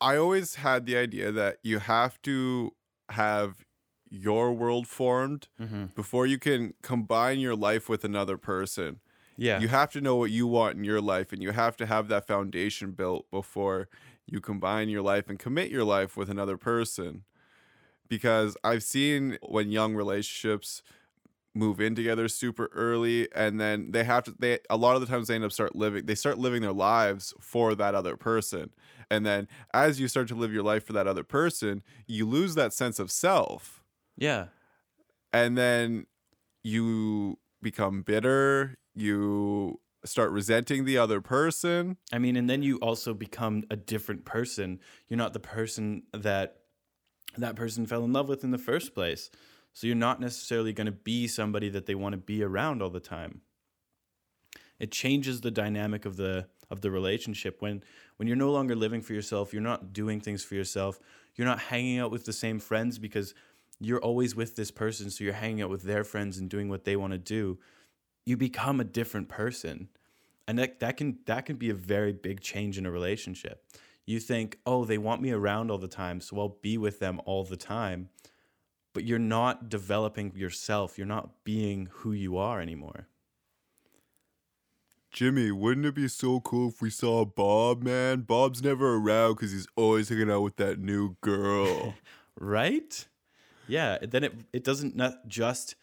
[0.00, 2.72] I always had the idea that you have to
[3.10, 3.64] have
[4.10, 5.86] your world formed Mm-hmm.
[5.96, 9.00] before you can combine your life with another person.
[9.36, 9.58] Yeah.
[9.60, 12.06] You have to know what you want in your life and you have to have
[12.08, 13.88] that foundation built before
[14.26, 17.24] you combine your life and commit your life with another person.
[18.08, 20.82] Because I've seen when young relationships
[21.54, 25.06] move in together super early and then they have to they a lot of the
[25.06, 28.70] times they end up start living they start living their lives for that other person
[29.10, 32.54] and then as you start to live your life for that other person you lose
[32.54, 33.84] that sense of self
[34.16, 34.46] yeah.
[35.32, 36.06] and then
[36.62, 43.14] you become bitter you start resenting the other person I mean, and then you also
[43.14, 44.80] become a different person.
[45.08, 46.58] You're not the person that
[47.36, 49.30] that person fell in love with in the first place.
[49.74, 52.90] So you're not necessarily going to be somebody that they want to be around all
[52.90, 53.42] the time.
[54.78, 57.84] It changes the dynamic of the of the relationship when
[58.16, 60.98] when you're no longer living for yourself, you're not doing things for yourself.
[61.36, 63.34] You're not hanging out with the same friends because
[63.80, 66.84] you're always with this person, so you're hanging out with their friends and doing what
[66.84, 67.58] they want to do.
[68.24, 69.88] You become a different person
[70.46, 73.64] and that, that can that can be a very big change in a relationship
[74.06, 77.20] you think oh they want me around all the time so i'll be with them
[77.24, 78.08] all the time
[78.94, 80.96] but you're not developing yourself.
[80.96, 83.08] You're not being who you are anymore.
[85.12, 88.22] Jimmy wouldn't it be so cool if we saw bob man?
[88.22, 91.94] Bob's never around because he's always hanging out with that new girl.
[92.40, 93.06] Right?
[93.68, 95.76] Yeah then it it doesn't not just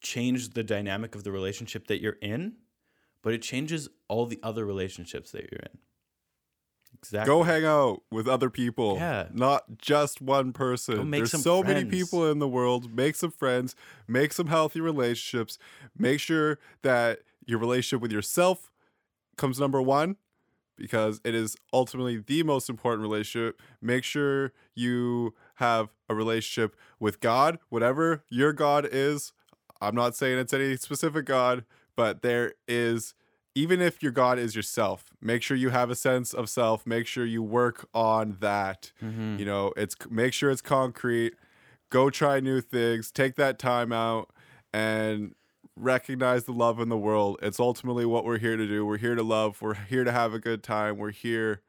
[0.00, 2.54] change the dynamic of the relationship that you're in
[3.22, 5.78] but it changes all the other relationships that you're in
[6.98, 8.96] exactly Go hang out with other people.
[8.96, 9.28] Yeah.
[9.32, 11.10] Not just one person.
[11.10, 12.94] There's some so many people in the world.
[12.94, 13.74] Make some friends.
[14.06, 15.58] Make some healthy relationships.
[15.96, 18.70] Make sure that your relationship with yourself
[19.36, 20.16] comes number one
[20.76, 23.60] because it is ultimately the most important relationship.
[23.80, 29.32] Make sure you have a relationship with God, whatever your God is.
[29.80, 31.64] I'm not saying it's any specific God,
[31.96, 33.14] but there is
[33.54, 36.86] even if your God is yourself, make sure you have a sense of self.
[36.86, 38.92] Make sure you work on that.
[39.02, 39.38] Mhm.
[39.38, 41.34] You know, it's make sure it's concrete.
[41.90, 43.10] Go try new things.
[43.10, 44.30] Take that time out
[44.72, 45.34] and
[45.76, 47.38] recognize the love in the world.
[47.42, 48.86] It's ultimately what we're here to do.
[48.86, 49.60] We're here to love.
[49.60, 50.96] We're here to have a good time.
[50.98, 51.60] We're here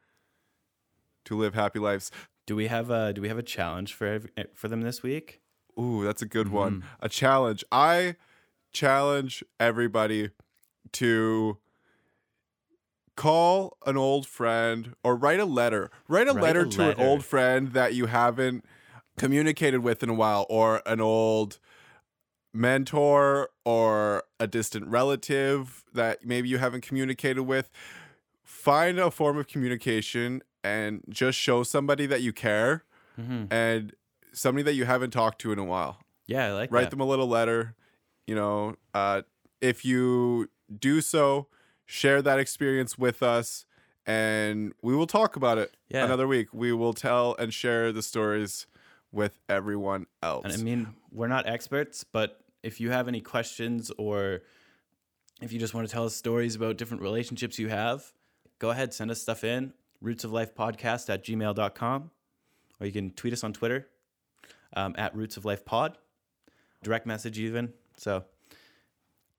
[1.26, 2.10] to live happy lives.
[2.46, 5.40] do we have a do we have a challenge for every, for them this week
[5.80, 6.84] Ooh, that's a good one.
[7.00, 7.64] A challenge.
[7.72, 8.14] I
[8.72, 10.30] challenge everybody
[10.92, 11.58] to
[13.16, 15.90] call an old friend or write a letter.
[16.08, 18.64] Write a Write letter a to an old friend that you haven't
[19.16, 21.58] communicated with in a while or an old
[22.52, 27.70] mentor or a distant relative that maybe you haven't communicated with.
[28.42, 32.84] Find a form of communication and just show somebody that you care
[33.20, 33.52] mm-hmm.
[33.52, 33.94] and
[34.32, 35.98] somebody that you haven't talked to in a while.
[36.26, 36.90] yeah i like Write that.
[36.90, 37.74] them a little letter.
[38.26, 39.22] You know, uh,
[39.60, 40.48] if you
[40.78, 41.48] do so,
[41.86, 43.66] share that experience with us
[44.06, 46.04] and we will talk about it Yeah.
[46.04, 46.52] another week.
[46.52, 48.66] We will tell and share the stories
[49.12, 50.44] with everyone else.
[50.44, 54.42] And I mean, we're not experts, but if you have any questions or
[55.40, 58.12] if you just want to tell us stories about different relationships you have,
[58.58, 59.72] go ahead, send us stuff in.
[60.00, 62.10] Roots of Life Podcast at gmail.com.
[62.80, 63.88] Or you can tweet us on Twitter
[64.76, 65.96] um, at Roots of Life Pod.
[66.82, 67.72] Direct message, even.
[67.96, 68.24] So,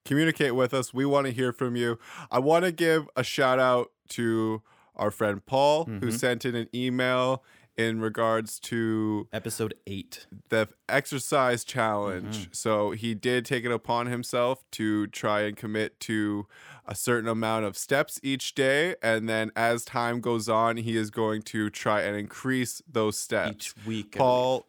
[0.05, 0.93] communicate with us.
[0.93, 1.99] We want to hear from you.
[2.31, 4.61] I want to give a shout out to
[4.95, 6.09] our friend Paul, who mm-hmm.
[6.11, 7.43] sent in an email
[7.77, 10.27] in regards to episode eight.
[10.49, 12.37] the exercise challenge.
[12.37, 12.53] Mm-hmm.
[12.53, 16.47] So he did take it upon himself to try and commit to
[16.87, 18.95] a certain amount of steps each day.
[19.01, 23.51] And then as time goes on, he is going to try and increase those steps.
[23.51, 24.15] Each week.
[24.15, 24.67] Paul,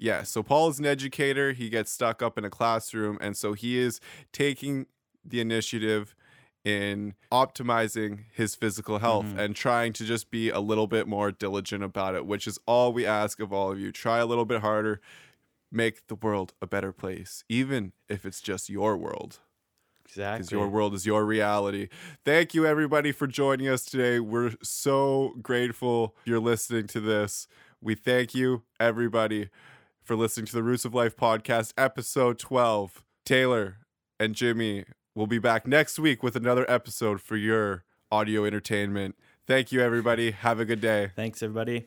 [0.00, 0.22] yeah.
[0.22, 1.52] So Paul is an educator.
[1.52, 4.00] He gets stuck up in a classroom, and so he is
[4.32, 4.86] taking
[5.24, 6.14] the initiative
[6.64, 9.38] in optimizing his physical health mm-hmm.
[9.38, 12.92] and trying to just be a little bit more diligent about it, which is all
[12.92, 13.92] we ask of all of you.
[13.92, 15.00] Try a little bit harder.
[15.72, 19.38] Make the world a better place, even if it's just your world
[20.14, 21.88] because your world is your reality.
[22.24, 24.18] Thank you, everybody, for joining us today.
[24.18, 27.46] We're so grateful you're listening to this.
[27.80, 29.48] We thank you, everybody,
[30.10, 33.04] for listening to the Roots of Life podcast, episode 12.
[33.24, 33.76] Taylor
[34.18, 34.84] and Jimmy
[35.14, 39.14] will be back next week with another episode for your audio entertainment.
[39.46, 40.32] Thank you, everybody.
[40.32, 41.12] Have a good day.
[41.14, 41.86] Thanks, everybody.